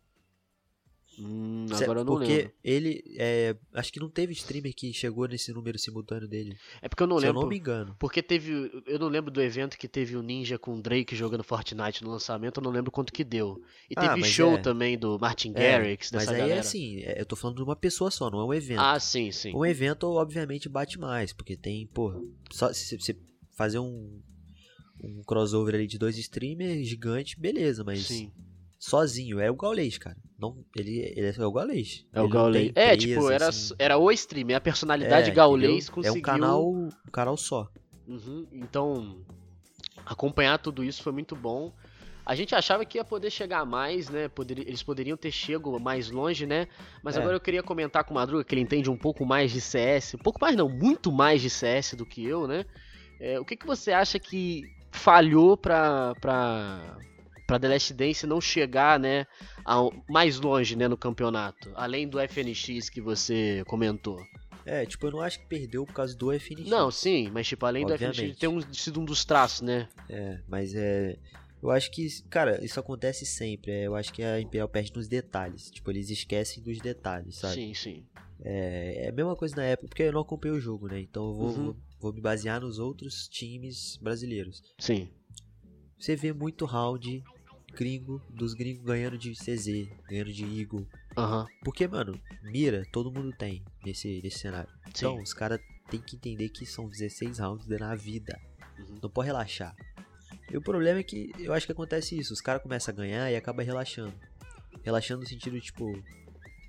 Hum, 1.19 1.67
agora 1.71 1.99
eu 1.99 2.05
não 2.05 2.13
porque 2.15 2.33
lembro. 2.33 2.51
ele. 2.63 3.03
É, 3.17 3.55
acho 3.75 3.93
que 3.93 3.99
não 3.99 4.09
teve 4.09 4.33
streamer 4.33 4.73
que 4.73 4.91
chegou 4.91 5.27
nesse 5.27 5.53
número 5.53 5.77
simultâneo 5.77 6.27
dele. 6.27 6.57
É 6.81 6.89
porque 6.89 7.03
eu 7.03 7.07
não 7.07 7.19
se 7.19 7.25
lembro. 7.25 7.39
eu 7.39 7.43
não 7.43 7.49
me 7.49 7.57
engano. 7.57 7.95
Porque 7.99 8.21
teve. 8.23 8.51
Eu 8.87 8.97
não 8.97 9.07
lembro 9.09 9.29
do 9.29 9.39
evento 9.41 9.77
que 9.77 9.87
teve 9.87 10.15
o 10.17 10.23
Ninja 10.23 10.57
com 10.57 10.73
o 10.75 10.81
Drake 10.81 11.15
jogando 11.15 11.43
Fortnite 11.43 12.03
no 12.03 12.09
lançamento, 12.09 12.57
eu 12.59 12.63
não 12.63 12.71
lembro 12.71 12.89
quanto 12.91 13.13
que 13.13 13.23
deu. 13.23 13.61
E 13.89 13.93
Ah, 13.95 14.09
teve 14.09 14.21
mas 14.21 14.31
show 14.31 14.55
é. 14.55 14.57
também 14.57 14.97
do 14.97 15.19
Martin 15.19 15.51
É, 15.55 15.77
Garrix, 15.77 16.09
Mas 16.11 16.21
dessa 16.21 16.31
aí 16.31 16.37
galera. 16.39 16.57
é 16.57 16.59
assim, 16.59 16.97
é, 17.01 17.21
eu 17.21 17.25
tô 17.27 17.35
falando 17.35 17.57
de 17.57 17.63
uma 17.63 17.75
pessoa 17.75 18.09
só, 18.09 18.31
não 18.31 18.39
é 18.39 18.45
um 18.45 18.53
evento. 18.53 18.79
Ah, 18.79 18.99
sim, 18.99 19.31
sim. 19.31 19.55
Um 19.55 19.63
evento, 19.65 20.07
obviamente, 20.07 20.67
bate 20.67 20.97
mais, 20.99 21.31
porque 21.31 21.55
tem, 21.55 21.85
pô, 21.93 22.25
só 22.51 22.73
se 22.73 22.97
você 22.99 23.15
fazer 23.55 23.77
um, 23.77 24.19
um 25.03 25.21
crossover 25.23 25.75
ali 25.75 25.85
de 25.85 25.99
dois 25.99 26.17
streamers 26.17 26.87
gigante, 26.87 27.39
beleza, 27.39 27.83
mas 27.83 28.07
Sim. 28.07 28.31
Sozinho, 28.87 29.39
é 29.39 29.49
o 29.49 29.55
Gaulês, 29.55 29.97
cara. 29.97 30.17
Não, 30.37 30.57
ele, 30.75 30.99
ele 31.15 31.27
é 31.37 31.45
o 31.45 31.51
Gaulês. 31.51 32.05
É 32.11 32.21
o 32.21 32.27
Gaulês. 32.27 32.71
É, 32.75 32.97
tipo, 32.97 33.29
era, 33.31 33.47
assim. 33.47 33.73
era 33.79 33.97
o 33.97 34.11
streamer, 34.11 34.57
a 34.57 34.61
personalidade 34.61 35.29
É, 35.31 35.33
Gaulês 35.33 35.85
entendeu? 35.85 35.93
conseguiu. 35.93 36.15
É 36.15 36.19
um 36.19 36.21
canal, 36.21 36.69
um 36.69 36.89
canal 37.11 37.37
só. 37.37 37.69
Uhum, 38.05 38.45
Então, 38.51 39.17
acompanhar 40.05 40.57
tudo 40.59 40.83
isso 40.83 41.01
foi 41.01 41.13
muito 41.13 41.33
bom. 41.35 41.71
A 42.25 42.35
gente 42.35 42.53
achava 42.55 42.83
que 42.85 42.97
ia 42.97 43.03
poder 43.05 43.29
chegar 43.29 43.65
mais, 43.65 44.09
né? 44.09 44.27
Poderia- 44.29 44.65
eles 44.67 44.81
poderiam 44.83 45.15
ter 45.17 45.31
chego 45.31 45.77
mais 45.79 46.09
longe, 46.09 46.45
né? 46.45 46.67
Mas 47.01 47.15
É. 47.15 47.19
agora 47.19 47.35
eu 47.35 47.39
queria 47.41 47.63
comentar 47.63 48.03
com 48.03 48.11
o 48.11 48.15
Madruga, 48.15 48.43
que 48.43 48.53
ele 48.53 48.61
entende 48.61 48.89
um 48.89 48.97
pouco 48.97 49.25
mais 49.25 49.51
de 49.51 49.59
CS. 49.61 50.15
Um 50.15 50.19
pouco 50.23 50.39
mais 50.41 50.55
não, 50.55 50.67
muito 50.69 51.11
mais 51.11 51.41
de 51.41 51.49
CS 51.49 51.95
do 51.95 52.05
que 52.05 52.25
eu, 52.25 52.47
né? 52.47 52.65
É, 53.19 53.39
o 53.39 53.45
que, 53.45 53.55
que 53.57 53.65
você 53.65 53.91
acha 53.93 54.19
que 54.19 54.63
falhou 54.91 55.55
pra, 55.57 56.13
pra, 57.53 57.59
pra 57.59 57.59
The 57.59 57.67
Last 57.73 57.93
Dance 57.93 58.27
não 58.27 58.39
chegar, 58.41 58.99
né? 58.99 59.25
ao- 59.65 59.93
mais 60.09 60.39
longe, 60.39 60.75
né? 60.75 60.87
No 60.87 60.97
campeonato? 60.97 61.71
Além 61.75 62.07
do 62.07 62.19
FNX 62.19 62.89
que 62.89 62.99
você 63.01 63.63
comentou. 63.67 64.19
É, 64.65 64.85
tipo, 64.85 65.07
eu 65.07 65.11
não 65.11 65.21
acho 65.21 65.39
que 65.39 65.45
perdeu 65.47 65.85
por 65.85 65.93
causa 65.93 66.15
do 66.15 66.31
FNX. 66.31 66.69
Não, 66.69 66.89
sim, 66.91 67.29
mas 67.31 67.47
tipo, 67.47 67.65
além 67.65 67.85
do 67.85 67.93
FNX 67.93 68.09
Obviamente. 68.19 68.39
ter 68.39 68.47
um, 68.47 68.61
sido 68.73 68.99
um 69.01 69.05
dos 69.05 69.25
traços, 69.25 69.61
né? 69.61 69.87
É, 70.09 70.39
mas 70.47 70.73
é. 70.73 71.17
Eu 71.61 71.71
acho 71.71 71.89
que, 71.91 72.07
cara, 72.29 72.63
isso 72.63 72.77
acontece 72.79 73.25
sempre. 73.25 73.71
é, 73.71 73.87
eu 73.87 73.95
acho 73.95 74.11
que 74.13 74.21
a 74.21 74.39
Imperial 74.39 74.67
perde 74.67 74.91
nos 74.93 75.07
detalhes. 75.07 75.69
Tipo, 75.71 75.91
eles 75.91 76.09
esquecem 76.09 76.61
dos 76.61 76.79
detalhes, 76.81 77.37
sabe? 77.37 77.53
Sim, 77.55 77.73
sim. 77.73 78.05
É, 78.43 79.05
é 79.05 79.09
a 79.09 79.11
mesma 79.13 79.33
coisa 79.35 79.55
na 79.55 79.63
época, 79.63 79.87
porque 79.87 80.03
eu 80.03 80.11
não 80.11 80.19
acompanhei 80.21 80.57
o 80.57 80.61
jogo, 80.61 80.87
né? 80.87 80.99
Então 80.99 81.27
eu 81.29 81.33
vou, 81.33 81.47
Uhum. 81.47 81.53
vou, 81.65 81.75
vou 82.01 82.13
me 82.13 82.19
basear 82.19 82.59
nos 82.59 82.79
outros 82.79 83.29
times 83.29 83.97
brasileiros. 84.01 84.61
Sim. 84.77 85.09
Você 85.97 86.17
vê 86.17 86.33
muito 86.33 86.65
round 86.65 87.23
gringo, 87.73 88.21
dos 88.29 88.53
gringos 88.53 88.83
ganhando 88.83 89.17
de 89.17 89.33
CZ, 89.33 89.89
ganhando 90.07 90.31
de 90.31 90.43
Eagle. 90.59 90.87
Aham. 91.17 91.45
Porque, 91.63 91.87
mano, 91.87 92.19
mira 92.41 92.85
todo 92.91 93.11
mundo 93.11 93.31
tem 93.31 93.63
nesse, 93.85 94.21
nesse 94.21 94.39
cenário. 94.39 94.69
Sim. 94.85 94.89
Então, 94.89 95.17
os 95.17 95.33
caras 95.33 95.59
têm 95.89 96.01
que 96.01 96.15
entender 96.15 96.49
que 96.49 96.65
são 96.65 96.87
16 96.87 97.39
rounds 97.39 97.67
na 97.67 97.95
vida. 97.95 98.39
Uhum. 98.79 98.99
Não 99.03 99.09
pode 99.09 99.27
relaxar. 99.27 99.75
E 100.51 100.57
o 100.57 100.61
problema 100.61 100.99
é 100.99 101.03
que 101.03 101.31
eu 101.39 101.53
acho 101.53 101.65
que 101.65 101.71
acontece 101.71 102.17
isso. 102.17 102.33
Os 102.33 102.41
caras 102.41 102.61
começam 102.61 102.93
a 102.93 102.97
ganhar 102.97 103.31
e 103.31 103.35
acaba 103.35 103.63
relaxando. 103.63 104.13
Relaxando 104.83 105.21
no 105.21 105.27
sentido, 105.27 105.59
tipo... 105.59 105.91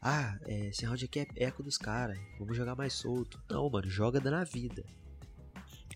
Ah, 0.01 0.39
é, 0.47 0.67
esse 0.67 0.85
round 0.85 1.03
aqui 1.03 1.21
é 1.21 1.27
eco 1.37 1.63
dos 1.63 1.79
caras. 1.79 2.19
Vamos 2.39 2.57
jogar 2.57 2.75
mais 2.75 2.93
solto. 2.93 3.43
Não, 3.49 3.71
mano, 3.71 3.89
joga 3.89 4.21
dando 4.21 4.35
a 4.35 4.45
vida. 4.45 4.85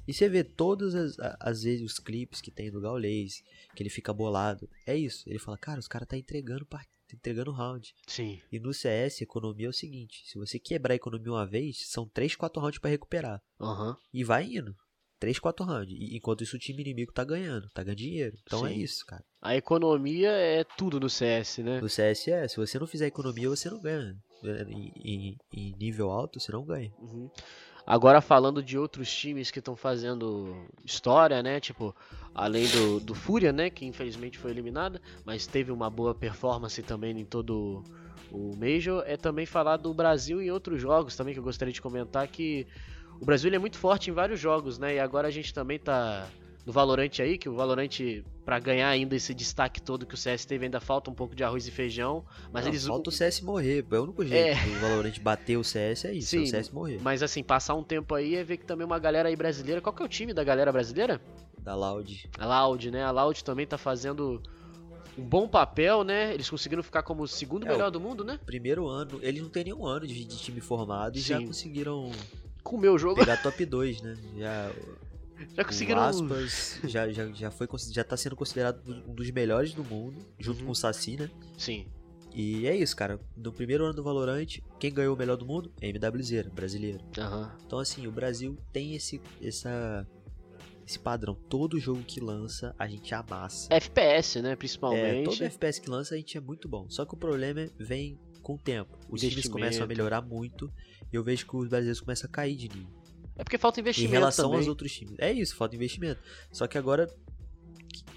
E 0.08 0.12
você 0.14 0.28
vê 0.28 0.42
todas 0.42 0.94
as, 0.94 1.16
as 1.38 1.62
vezes 1.62 1.84
os 1.92 1.98
clipes 1.98 2.40
que 2.40 2.50
tem 2.50 2.70
do 2.70 2.80
Gaulês, 2.80 3.42
que 3.76 3.82
ele 3.82 3.90
fica 3.90 4.12
bolado. 4.12 4.68
É 4.86 4.96
isso. 4.96 5.28
Ele 5.28 5.38
fala, 5.38 5.58
cara, 5.58 5.78
os 5.78 5.86
caras 5.86 6.08
tá 6.08 6.16
entregando 6.16 6.64
part... 6.66 6.88
tá 7.06 7.14
entregando 7.14 7.52
round. 7.52 7.94
Sim. 8.06 8.40
E 8.50 8.58
no 8.58 8.72
CS, 8.72 9.20
economia 9.20 9.66
é 9.66 9.70
o 9.70 9.72
seguinte: 9.72 10.22
se 10.26 10.38
você 10.38 10.58
quebrar 10.58 10.94
a 10.94 10.96
economia 10.96 11.30
uma 11.32 11.46
vez, 11.46 11.88
são 11.90 12.08
3, 12.08 12.34
4 12.34 12.60
rounds 12.60 12.78
pra 12.80 12.90
recuperar. 12.90 13.40
Aham. 13.60 13.96
E 14.12 14.24
vai 14.24 14.44
indo. 14.46 14.74
3, 15.20 15.38
4 15.40 15.66
rounds. 15.66 15.92
E- 15.92 16.16
Enquanto 16.16 16.42
isso, 16.44 16.54
o 16.56 16.58
time 16.60 16.80
inimigo 16.80 17.12
tá 17.12 17.24
ganhando, 17.24 17.68
tá 17.74 17.82
ganhando 17.82 17.98
dinheiro. 17.98 18.36
Então 18.44 18.64
é 18.66 18.70
Sim. 18.72 18.80
isso, 18.80 19.04
cara. 19.04 19.24
A 19.42 19.56
economia 19.56 20.30
é 20.30 20.64
tudo 20.64 20.98
no 21.00 21.10
CS, 21.10 21.58
né? 21.58 21.80
No 21.80 21.88
CS 21.88 22.28
é, 22.28 22.46
se 22.48 22.56
você 22.56 22.78
não 22.78 22.86
fizer 22.86 23.06
economia, 23.08 23.48
você 23.48 23.68
não 23.68 23.80
ganha. 23.80 24.16
É, 24.44 24.62
Em, 24.70 24.92
em- 25.04 25.36
em 25.52 25.76
nível 25.76 26.10
alto, 26.12 26.38
você 26.38 26.52
não 26.52 26.64
ganha. 26.64 26.92
Uhum. 27.00 27.28
Agora 27.90 28.20
falando 28.20 28.62
de 28.62 28.76
outros 28.76 29.10
times 29.10 29.50
que 29.50 29.60
estão 29.60 29.74
fazendo 29.74 30.54
história, 30.84 31.42
né? 31.42 31.58
Tipo, 31.58 31.96
além 32.34 32.68
do, 32.68 33.00
do 33.00 33.14
Fúria, 33.14 33.50
né? 33.50 33.70
Que 33.70 33.86
infelizmente 33.86 34.36
foi 34.36 34.50
eliminada, 34.50 35.00
mas 35.24 35.46
teve 35.46 35.72
uma 35.72 35.88
boa 35.88 36.14
performance 36.14 36.82
também 36.82 37.18
em 37.18 37.24
todo 37.24 37.82
o 38.30 38.54
Major. 38.54 39.02
É 39.06 39.16
também 39.16 39.46
falar 39.46 39.78
do 39.78 39.94
Brasil 39.94 40.42
em 40.42 40.50
outros 40.50 40.82
jogos 40.82 41.16
também, 41.16 41.32
que 41.32 41.40
eu 41.40 41.44
gostaria 41.44 41.72
de 41.72 41.80
comentar 41.80 42.28
que 42.28 42.66
o 43.22 43.24
Brasil 43.24 43.50
é 43.54 43.58
muito 43.58 43.78
forte 43.78 44.10
em 44.10 44.12
vários 44.12 44.38
jogos, 44.38 44.78
né? 44.78 44.96
E 44.96 45.00
agora 45.00 45.28
a 45.28 45.30
gente 45.30 45.54
também 45.54 45.78
tá 45.78 46.28
no 46.68 46.72
Valorant 46.72 47.08
aí, 47.20 47.38
que 47.38 47.48
o 47.48 47.54
Valorant, 47.54 47.88
pra 48.44 48.58
ganhar 48.58 48.90
ainda 48.90 49.16
esse 49.16 49.32
destaque 49.32 49.80
todo 49.80 50.04
que 50.04 50.12
o 50.12 50.18
CS 50.18 50.44
teve, 50.44 50.66
ainda 50.66 50.78
falta 50.78 51.10
um 51.10 51.14
pouco 51.14 51.34
de 51.34 51.42
arroz 51.42 51.66
e 51.66 51.70
feijão. 51.70 52.22
Mas 52.52 52.66
Não, 52.66 52.70
eles 52.70 52.86
Falta 52.86 53.08
o 53.08 53.12
CS 53.12 53.40
morrer. 53.40 53.86
É 53.90 53.98
o 53.98 54.02
único 54.02 54.22
jeito 54.22 54.48
É. 54.48 54.54
do 54.66 54.78
Valorant 54.78 55.18
bater 55.20 55.56
o 55.56 55.64
CS 55.64 56.04
é 56.04 56.12
isso, 56.12 56.36
é 56.36 56.40
Sim, 56.40 56.44
o 56.44 56.46
CS 56.46 56.70
morrer. 56.70 56.98
Mas 57.00 57.22
assim, 57.22 57.42
passar 57.42 57.74
um 57.74 57.82
tempo 57.82 58.14
aí 58.14 58.34
é 58.36 58.44
ver 58.44 58.58
que 58.58 58.66
também 58.66 58.84
uma 58.84 58.98
galera 58.98 59.30
aí 59.30 59.34
brasileira. 59.34 59.80
Qual 59.80 59.94
que 59.94 60.02
é 60.02 60.04
o 60.04 60.08
time 60.08 60.34
da 60.34 60.44
galera 60.44 60.70
brasileira? 60.70 61.18
Da 61.58 61.74
Loud. 61.74 62.28
A 62.38 62.44
Loud, 62.66 62.90
né? 62.90 63.02
A 63.02 63.10
Loud 63.10 63.42
também 63.42 63.66
tá 63.66 63.78
fazendo 63.78 64.42
um 65.16 65.22
bom 65.24 65.48
papel, 65.48 66.04
né? 66.04 66.34
Eles 66.34 66.50
conseguiram 66.50 66.82
ficar 66.82 67.02
como 67.02 67.22
o 67.22 67.26
segundo 67.28 67.66
É, 67.66 67.70
melhor 67.70 67.90
do 67.90 67.98
mundo, 67.98 68.22
né? 68.22 68.38
Primeiro 68.44 68.86
ano, 68.86 69.18
eles 69.22 69.40
não 69.42 69.48
tem 69.48 69.64
nenhum 69.64 69.86
ano 69.86 70.06
de, 70.06 70.22
de 70.22 70.36
time 70.36 70.60
formado 70.60 71.16
e 71.16 71.20
já 71.22 71.38
Sim. 71.38 71.46
conseguiram 71.46 72.10
Comeu 72.62 72.92
o 72.92 72.98
jogo. 72.98 73.14
pegar 73.20 73.38
top 73.42 73.64
2, 73.64 74.02
né? 74.02 74.14
Já, 74.36 74.70
Já 75.56 75.64
conseguiram. 75.64 76.00
Aspas 76.00 76.80
já, 76.84 77.10
já, 77.12 77.30
já, 77.32 77.50
foi, 77.50 77.68
já 77.90 78.04
tá 78.04 78.16
sendo 78.16 78.34
considerado 78.36 78.80
um 79.06 79.14
dos 79.14 79.30
melhores 79.30 79.72
do 79.74 79.84
mundo, 79.84 80.16
junto 80.38 80.60
Uhum. 80.60 80.66
com 80.66 80.72
o 80.72 80.74
Saci, 80.74 81.16
né? 81.16 81.30
Sim. 81.56 81.86
E 82.34 82.66
é 82.66 82.76
isso, 82.76 82.94
cara. 82.94 83.18
No 83.36 83.52
primeiro 83.52 83.84
ano 83.84 83.94
do 83.94 84.02
Valorant, 84.02 84.46
quem 84.78 84.92
ganhou 84.92 85.14
o 85.14 85.18
melhor 85.18 85.36
do 85.36 85.46
mundo? 85.46 85.72
MWZ, 85.80 86.48
brasileiro. 86.52 87.00
Aham. 87.18 87.52
Então, 87.66 87.78
assim, 87.78 88.06
o 88.06 88.12
Brasil 88.12 88.56
tem 88.72 88.94
esse, 88.94 89.20
essa, 89.42 90.06
esse 90.86 90.98
padrão. 90.98 91.34
Todo 91.48 91.80
jogo 91.80 92.02
que 92.02 92.20
lança, 92.20 92.74
a 92.78 92.86
gente 92.86 93.14
amassa. 93.14 93.68
FPS, 93.72 94.40
né? 94.42 94.52
É, 94.52 94.56
Principalmente. 94.56 95.24
todo 95.24 95.42
FPS 95.44 95.80
que 95.80 95.88
lança, 95.90 96.14
a 96.14 96.18
gente 96.18 96.36
é 96.36 96.40
muito 96.40 96.68
bom. 96.68 96.86
Só 96.90 97.04
que 97.04 97.14
o 97.14 97.16
problema 97.16 97.60
é- 97.62 97.70
vem 97.78 98.18
com 98.42 98.54
o 98.54 98.58
tempo. 98.58 98.96
Os 99.08 99.20
times 99.20 99.48
começam 99.48 99.82
a 99.82 99.86
melhorar 99.86 100.20
muito 100.20 100.70
e 101.12 101.16
eu 101.16 101.24
vejo 101.24 101.46
que 101.46 101.56
os 101.56 101.68
brasileiros 101.68 102.00
começam 102.00 102.28
a 102.28 102.32
cair 102.32 102.56
de 102.56 102.68
nível. 102.68 102.97
É 103.38 103.44
porque 103.44 103.56
falta 103.56 103.78
Em 103.78 103.82
investimento 103.82 104.12
relação 104.12 104.46
também. 104.46 104.58
aos 104.58 104.68
outros 104.68 104.92
times. 104.92 105.14
É 105.18 105.32
isso, 105.32 105.54
falta 105.56 105.74
investimento. 105.76 106.20
Só 106.52 106.66
que 106.66 106.76
agora 106.76 107.08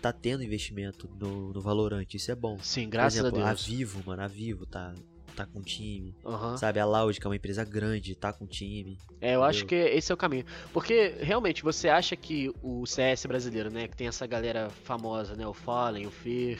tá 0.01 0.11
tendo 0.11 0.43
investimento 0.43 1.07
no, 1.19 1.53
no 1.53 1.61
Valorant, 1.61 2.11
isso 2.13 2.31
é 2.31 2.35
bom. 2.35 2.57
Sim, 2.59 2.89
graças 2.89 3.19
exemplo, 3.19 3.39
a 3.43 3.49
Deus. 3.49 3.65
Vivo, 3.65 4.03
mano, 4.05 4.23
a 4.23 4.27
Vivo 4.27 4.65
tá, 4.65 4.95
tá 5.35 5.45
com 5.45 5.61
time. 5.61 6.15
Aham. 6.25 6.57
Sabe, 6.57 6.79
a 6.79 6.85
Loud, 6.85 7.19
que 7.19 7.25
é 7.25 7.29
uma 7.29 7.35
empresa 7.35 7.63
grande, 7.63 8.15
tá 8.15 8.33
com 8.33 8.47
time. 8.47 8.97
É, 9.21 9.35
eu 9.35 9.43
acho 9.43 9.63
Entendeu? 9.63 9.87
que 9.91 9.95
esse 9.97 10.11
é 10.11 10.15
o 10.15 10.17
caminho. 10.17 10.45
Porque, 10.73 11.15
realmente, 11.19 11.61
você 11.61 11.87
acha 11.87 12.15
que 12.15 12.51
o 12.63 12.85
CS 12.87 13.27
brasileiro, 13.27 13.69
né, 13.71 13.87
que 13.87 13.95
tem 13.95 14.07
essa 14.07 14.25
galera 14.25 14.69
famosa, 14.83 15.35
né, 15.35 15.45
o 15.45 15.53
Fallen, 15.53 16.07
o 16.07 16.11
Fer, 16.11 16.57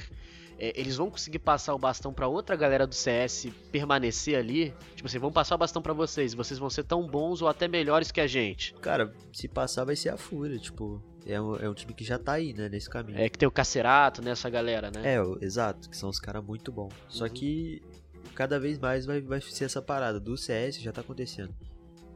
é, 0.64 0.80
eles 0.80 0.96
vão 0.96 1.10
conseguir 1.10 1.40
passar 1.40 1.74
o 1.74 1.78
bastão 1.80 2.14
pra 2.14 2.28
outra 2.28 2.56
galera 2.56 2.86
do 2.86 2.94
CS 2.94 3.48
permanecer 3.72 4.38
ali? 4.38 4.74
Tipo 4.96 5.08
assim, 5.08 5.18
vão 5.18 5.32
passar 5.32 5.56
o 5.56 5.58
bastão 5.58 5.82
pra 5.82 5.94
vocês, 5.94 6.34
vocês 6.36 6.60
vão 6.60 6.70
ser 6.70 6.84
tão 6.84 7.06
bons 7.08 7.42
ou 7.42 7.48
até 7.48 7.68
melhores 7.68 8.12
que 8.12 8.22
a 8.22 8.28
gente. 8.28 8.74
Cara, 8.76 9.12
se 9.34 9.48
passar 9.48 9.84
vai 9.86 9.96
ser 9.96 10.10
a 10.10 10.18
fúria, 10.18 10.58
tipo. 10.60 11.02
é 11.26 11.40
um, 11.42 11.56
é 11.56 11.70
um 11.70 11.74
time 11.74 11.94
que 11.94 12.04
já 12.04 12.18
tá 12.20 12.34
aí, 12.34 12.54
né, 12.54 12.70
nesse 12.70 12.90
caminho. 12.90 13.20
É 13.20 13.28
que 13.30 13.38
tem 13.38 13.48
o 13.48 13.52
Cacerato, 13.52 14.22
né, 14.22 14.32
essa 14.32 14.50
galera, 14.50 14.90
né? 14.92 15.16
É, 15.16 15.22
o- 15.22 15.38
exato, 15.42 15.90
que 15.90 15.98
são 15.98 16.10
os 16.10 16.20
caras 16.20 16.44
muito 16.44 16.72
bons. 16.72 16.94
Só 17.10 17.26
Uhum. 17.26 17.30
que 17.32 17.82
cada 18.36 18.60
vez 18.60 18.78
mais 18.80 19.06
vai, 19.06 19.20
vai 19.22 19.42
ser 19.42 19.66
essa 19.66 19.82
parada 19.82 20.20
do 20.20 20.38
CS, 20.38 20.80
já 20.82 20.92
tá 20.92 21.02
acontecendo. 21.02 21.54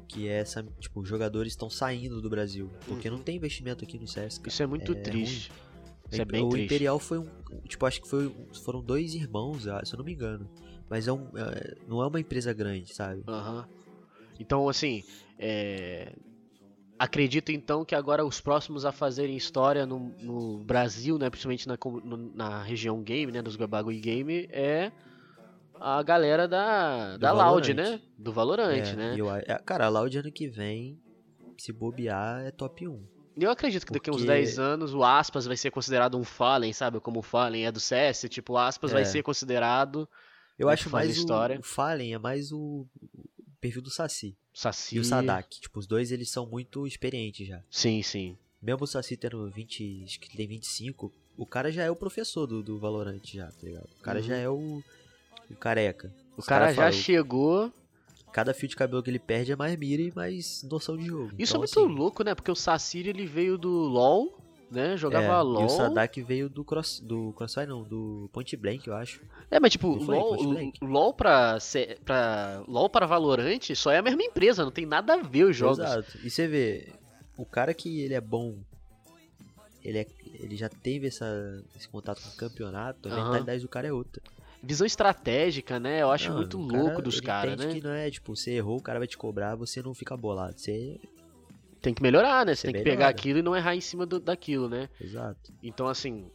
Que 0.08 0.28
é 0.28 0.34
essa, 0.40 0.64
tipo, 0.80 1.02
os 1.02 1.10
jogadores 1.10 1.54
estão 1.54 1.68
saindo 1.70 2.22
do 2.22 2.30
Brasil. 2.30 2.70
Porque 2.88 3.10
Uhum. 3.10 3.16
não 3.18 3.24
tem 3.24 3.36
investimento 3.38 3.84
aqui 3.84 3.98
no 3.98 4.08
CS. 4.08 4.38
cara. 4.38 4.50
Isso 4.50 4.62
é 4.64 4.68
muito 4.68 4.92
É 4.92 4.96
triste. 4.96 5.52
Isso 6.12 6.22
é 6.22 6.24
o 6.24 6.28
bem 6.28 6.50
triste. 6.50 6.66
Imperial 6.66 7.00
foi 7.00 7.20
um. 7.20 7.28
Tipo, 7.68 7.86
acho 7.86 8.02
que 8.02 8.08
foi, 8.08 8.34
foram 8.64 8.82
dois 8.82 9.14
irmãos, 9.16 9.68
ah, 9.68 9.82
se 9.84 9.94
eu 9.94 9.98
não 9.98 10.06
me 10.06 10.14
engano. 10.14 10.50
Mas 10.90 11.08
é 11.08 11.12
um, 11.12 11.28
é, 11.36 11.76
não 11.88 12.02
é 12.02 12.08
uma 12.08 12.20
empresa 12.20 12.54
grande, 12.54 12.94
sabe? 12.94 13.24
Aham. 13.28 13.68
Então, 14.40 14.68
assim, 14.70 15.04
é, 15.40 16.14
acredito 17.00 17.52
então 17.52 17.84
que 17.84 17.96
agora 17.96 18.26
os 18.26 18.40
próximos 18.40 18.86
a 18.86 18.92
fazerem 18.92 19.36
história 19.36 19.86
no, 19.86 20.00
no 20.22 20.64
Brasil, 20.64 21.18
né, 21.18 21.30
principalmente 21.30 21.68
na, 21.68 21.78
na 22.34 22.64
região 22.64 23.02
game, 23.02 23.32
né, 23.32 23.42
dos 23.42 23.56
Bagui 23.56 24.00
Game, 24.00 24.48
é 24.52 24.92
a 25.80 26.02
galera 26.04 26.48
da, 26.48 27.18
da 27.18 27.32
Loud, 27.32 27.74
né? 27.74 28.02
Do 28.18 28.32
Valorant, 28.32 28.72
É, 28.72 28.96
né? 28.96 29.16
eu 29.18 29.30
é, 29.34 29.44
cara, 29.66 29.86
a 29.86 29.90
Loud 29.90 30.18
ano 30.18 30.32
que 30.32 30.48
vem, 30.48 31.00
se 31.58 31.74
bobear, 31.74 32.46
é 32.46 32.52
top 32.52 32.88
1. 32.88 33.15
Eu 33.38 33.52
acredito 33.52 33.86
que 33.86 33.92
daqui 33.92 34.10
a 34.10 34.14
uns 34.14 34.18
Porque- 34.18 34.32
10 34.32 34.58
anos 34.60 34.94
o 34.94 35.04
Aspas 35.04 35.46
vai 35.46 35.58
ser 35.58 35.70
considerado 35.72 36.18
um 36.18 36.24
Fallen, 36.24 36.72
sabe? 36.74 37.00
Como 37.00 37.20
o 37.20 37.24
Fallen 37.24 37.66
é 37.66 37.72
do 37.72 37.80
CS, 37.80 38.30
tipo, 38.30 38.54
o 38.54 38.58
Aspas 38.58 38.92
vai 38.92 39.02
É. 39.02 39.06
ser 39.06 39.22
considerado 39.24 40.08
Eu 40.58 40.68
Vai 40.68 40.74
acho 40.76 40.90
mais 40.90 41.10
história. 41.18 41.58
o, 41.58 41.60
o 41.60 41.64
Fallen, 41.64 42.14
é 42.14 42.18
mais 42.18 42.52
o, 42.54 42.88
o 43.04 43.44
perfil 43.60 43.82
do 43.82 43.90
Saci. 43.90 44.38
Saci. 44.54 44.96
E 44.96 45.00
o 45.00 45.04
Sadak. 45.04 45.60
Tipo, 45.60 45.80
os 45.80 45.86
dois 45.86 46.12
eles 46.14 46.30
são 46.32 46.46
muito 46.46 46.88
experientes 46.88 47.46
já. 47.46 47.62
Sim, 47.70 48.02
sim. 48.02 48.38
Mesmo 48.62 48.86
o 48.86 48.88
Saci 48.88 49.18
tendo 49.18 49.50
20, 49.52 50.04
acho 50.06 50.18
que 50.20 50.36
tem 50.38 50.48
25, 50.48 51.12
o 51.38 51.46
cara 51.46 51.70
já 51.74 51.84
é 51.84 51.92
o 51.92 51.96
professor 51.96 52.48
do, 52.48 52.64
do 52.64 52.80
Valorant 52.80 53.20
já, 53.26 53.48
tá 53.48 53.58
ligado? 53.64 53.90
O 54.00 54.02
cara 54.02 54.20
Uhum. 54.20 54.26
já 54.26 54.36
é 54.38 54.48
o, 54.50 54.82
o 55.52 55.56
careca. 55.60 56.14
O 56.38 56.40
Os 56.40 56.46
cara 56.46 56.72
já 56.74 56.90
chegou. 56.90 57.70
Cada 58.36 58.54
fio 58.54 58.68
de 58.68 58.76
cabelo 58.76 59.02
que 59.02 59.10
ele 59.10 59.18
perde 59.18 59.54
é 59.54 59.56
mais 59.56 59.78
mira 59.80 60.02
e 60.02 60.12
mais 60.14 60.62
noção 60.70 60.98
de 60.98 61.06
jogo. 61.06 61.32
Isso 61.40 61.54
Então, 61.54 61.56
é 61.56 61.60
muito 61.60 61.80
assim, 61.80 61.88
louco, 61.88 62.22
né? 62.22 62.36
Porque 62.36 62.52
o 62.52 62.56
Sacir 62.56 63.08
ele 63.08 63.26
veio 63.26 63.58
do 63.58 63.70
LoL, 63.70 64.38
né? 64.70 64.98
Jogava 64.98 65.26
é, 65.26 65.42
LoL. 65.42 65.62
E 65.62 65.66
o 65.66 65.70
Sadak 65.70 66.22
veio 66.22 66.50
do 66.50 66.66
Cross. 66.66 67.00
Do 67.00 67.32
Crossfire 67.32 67.66
não, 67.66 67.82
do 67.84 68.30
Point 68.34 68.58
Blank, 68.58 68.86
eu 68.90 68.94
acho. 68.94 69.22
É, 69.50 69.58
mas 69.58 69.72
tipo, 69.72 69.98
foi? 70.02 70.18
LoL? 70.18 70.36
LoL 70.82 71.14
pra, 71.14 71.58
C- 71.62 71.98
pra 72.04 72.62
LoL 72.68 72.90
para 72.90 73.06
Valorant 73.06 73.74
só 73.74 73.90
é 73.90 74.00
a 74.00 74.02
mesma 74.02 74.22
empresa, 74.22 74.66
não 74.66 74.72
tem 74.72 74.86
nada 74.86 75.14
a 75.14 75.22
ver 75.24 75.46
os 75.46 75.56
jogos. 75.56 75.80
Exato. 75.80 76.18
E 76.22 76.30
você 76.30 76.46
vê, 76.46 76.90
o 77.38 77.46
cara 77.46 77.74
que 77.74 78.02
ele 78.02 78.16
é 78.16 78.20
bom, 78.20 78.58
ele, 79.82 80.00
é, 80.00 80.08
ele 80.42 80.58
já 80.58 80.68
teve 80.68 81.08
essa, 81.08 81.64
esse 81.74 81.88
contato 81.88 82.22
com 82.22 82.28
o 82.32 82.36
campeonato, 82.36 83.08
a 83.08 83.14
Aham. 83.14 83.24
mentalidade 83.24 83.62
do 83.62 83.70
cara 83.70 83.88
é 83.88 83.94
outra. 83.94 84.22
Visão 84.66 84.86
estratégica, 84.88 85.80
né? 85.80 86.02
Eu 86.02 86.12
acho 86.12 86.30
Não, 86.30 86.38
muito 86.38 86.58
louco 86.58 87.02
dos 87.02 87.20
caras, 87.20 87.58
né? 87.58 87.72
que 87.74 87.82
não 87.82 87.92
é, 87.92 88.10
tipo, 88.10 88.36
você 88.36 88.52
errou, 88.52 88.78
o 88.78 88.82
cara 88.82 89.00
vai 89.00 89.08
te 89.08 89.18
cobrar, 89.18 89.56
você 89.56 89.82
não 89.82 89.94
fica 89.94 90.18
bolado. 90.18 90.60
Você. 90.60 91.00
Tem 91.82 91.94
que 91.94 92.02
melhorar, 92.02 92.46
né? 92.46 92.56
Você 92.56 92.62
Você 92.62 92.68
tem 92.68 92.74
que 92.74 92.80
melhora. 92.80 92.98
pegar 92.98 93.10
aquilo 93.10 93.40
e 93.40 93.42
não 93.44 93.56
errar 93.56 93.76
em 93.76 93.82
cima 93.82 94.06
do- 94.08 94.20
daquilo, 94.20 94.68
né? 94.68 94.90
Exato. 95.00 95.54
Então, 95.62 95.88
assim, 95.88 96.26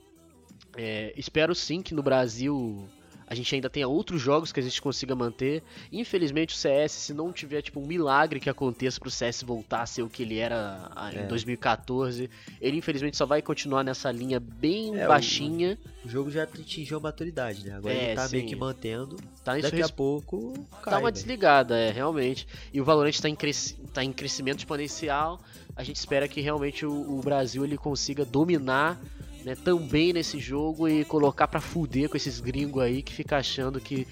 é, 0.77 1.13
espero 1.17 1.55
sim 1.57 1.83
que 1.83 1.93
no 1.93 2.03
Brasil 2.05 2.89
a 3.31 3.35
gente 3.37 3.55
ainda 3.55 3.71
tenha 3.71 3.87
outros 3.87 4.21
jogos 4.21 4.51
que 4.51 4.59
a 4.59 4.63
gente 4.63 4.83
consiga 4.83 5.15
manter. 5.15 5.63
Infelizmente, 5.93 6.53
o 6.53 6.59
CS, 6.59 6.91
se 6.91 7.15
não 7.15 7.33
tiver 7.33 7.63
tipo 7.63 7.79
um 7.81 7.87
milagre 7.87 8.41
que 8.41 8.51
aconteça 8.51 8.99
pro 8.99 9.09
CS 9.09 9.45
voltar 9.45 9.83
a 9.83 9.87
ser 9.87 10.03
o 10.03 10.09
que 10.11 10.25
ele 10.25 10.37
era 10.39 10.91
ah, 10.97 11.13
em 11.15 11.19
É. 11.19 11.27
2014, 11.29 12.29
ele 12.61 12.77
infelizmente 12.79 13.17
só 13.17 13.25
vai 13.25 13.41
continuar 13.41 13.85
nessa 13.85 14.11
linha 14.11 14.41
bem 14.41 14.99
É, 14.99 15.05
o- 15.05 15.09
baixinha. 15.09 15.79
O 16.05 16.09
jogo 16.09 16.29
já 16.29 16.43
atingiu 16.43 16.99
a 16.99 17.01
maturidade, 17.01 17.65
né? 17.65 17.77
Agora 17.77 17.95
É, 17.95 18.07
ele 18.09 18.15
tá 18.17 18.29
meio 18.29 18.47
que 18.49 18.57
mantendo. 18.57 19.17
Tá 19.45 19.57
Daqui 19.57 19.77
a 19.77 19.87
res- 19.87 19.91
pouco 19.93 20.53
cai. 20.83 20.91
Dá 20.95 20.99
uma 20.99 21.03
velho. 21.03 21.13
desligada, 21.13 21.79
é, 21.79 21.93
realmente. 21.93 22.49
E 22.73 22.81
o 22.81 22.85
Valorant 22.85 23.17
tá 23.21 23.29
em, 23.29 23.37
cresci- 23.37 23.77
tá 23.95 24.03
em 24.03 24.13
crescimento 24.13 24.59
exponencial. 24.59 25.41
A 25.77 25.85
gente 25.85 25.97
espera 25.97 26.27
que 26.27 26.41
realmente 26.41 26.85
o, 26.85 26.91
o 27.19 27.21
Brasil 27.23 27.65
ele 27.65 27.79
consiga 27.79 28.25
dominar 28.25 28.99
né, 29.45 29.55
também 29.65 30.13
nesse 30.13 30.39
jogo 30.39 30.89
e 30.89 31.05
colocar 31.05 31.49
pra 31.49 31.61
fuder 31.61 32.09
com 32.09 32.17
esses 32.17 32.41
gringos 32.41 32.83
aí 32.83 33.03
que 33.03 33.13
fica 33.13 33.37
achando 33.39 33.81
que 33.81 34.07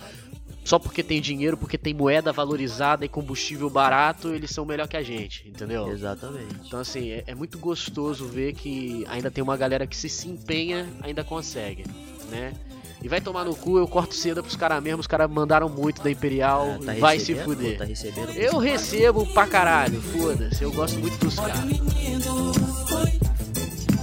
só 0.65 0.79
porque 0.79 1.03
tem 1.03 1.19
dinheiro, 1.21 1.57
porque 1.57 1.79
tem 1.79 1.95
moeda 1.95 2.31
valorizada 2.31 3.03
e 3.05 3.09
combustível 3.09 3.71
barato, 3.71 4.35
eles 4.35 4.51
são 4.51 4.67
melhor 4.67 4.87
que 4.87 4.97
a 4.99 5.03
gente, 5.03 5.49
entendeu? 5.49 5.89
Exatamente. 5.91 6.55
Então 6.67 6.79
assim, 6.81 7.11
é, 7.11 7.25
é 7.27 7.35
muito 7.35 7.59
gostoso 7.59 8.27
ver 8.27 8.53
que 8.53 9.05
ainda 9.09 9.31
tem 9.31 9.43
uma 9.43 9.57
galera 9.57 9.87
que 9.87 9.97
se 9.97 10.09
se 10.11 10.29
empenha, 10.29 10.87
ainda 11.01 11.25
consegue, 11.25 11.85
né? 12.31 12.53
E 13.01 13.09
vai 13.09 13.21
tomar 13.21 13.45
no 13.45 13.55
cu, 13.55 13.79
eu 13.79 13.87
corto 13.87 14.13
cedo 14.15 14.43
pros 14.43 14.57
caras 14.57 14.83
mesmo, 14.83 14.99
os 15.01 15.07
caras 15.07 15.31
mandaram 15.31 15.69
muito 15.69 16.03
da 16.03 16.11
Imperial, 16.11 16.67
É, 16.67 16.79
tá 16.79 16.93
vai 16.95 17.19
se 17.19 17.33
fuder. 17.35 17.73
pô, 17.75 17.79
Tá 17.79 17.85
recebendo. 17.85 18.31
Eu 18.33 18.59
recebo 18.59 19.25
pra 19.33 19.47
caralho, 19.47 20.03
foda-se, 20.03 20.63
eu 20.65 20.73
gosto 20.73 20.99
muito 20.99 21.17
dos 21.25 21.37
caras. 21.37 21.61
Olha 21.61 21.65
o 21.65 21.85
menino, 21.85 22.53
oi. 22.93 23.13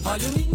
Olha 0.06 0.28
o 0.30 0.32
menino. 0.32 0.55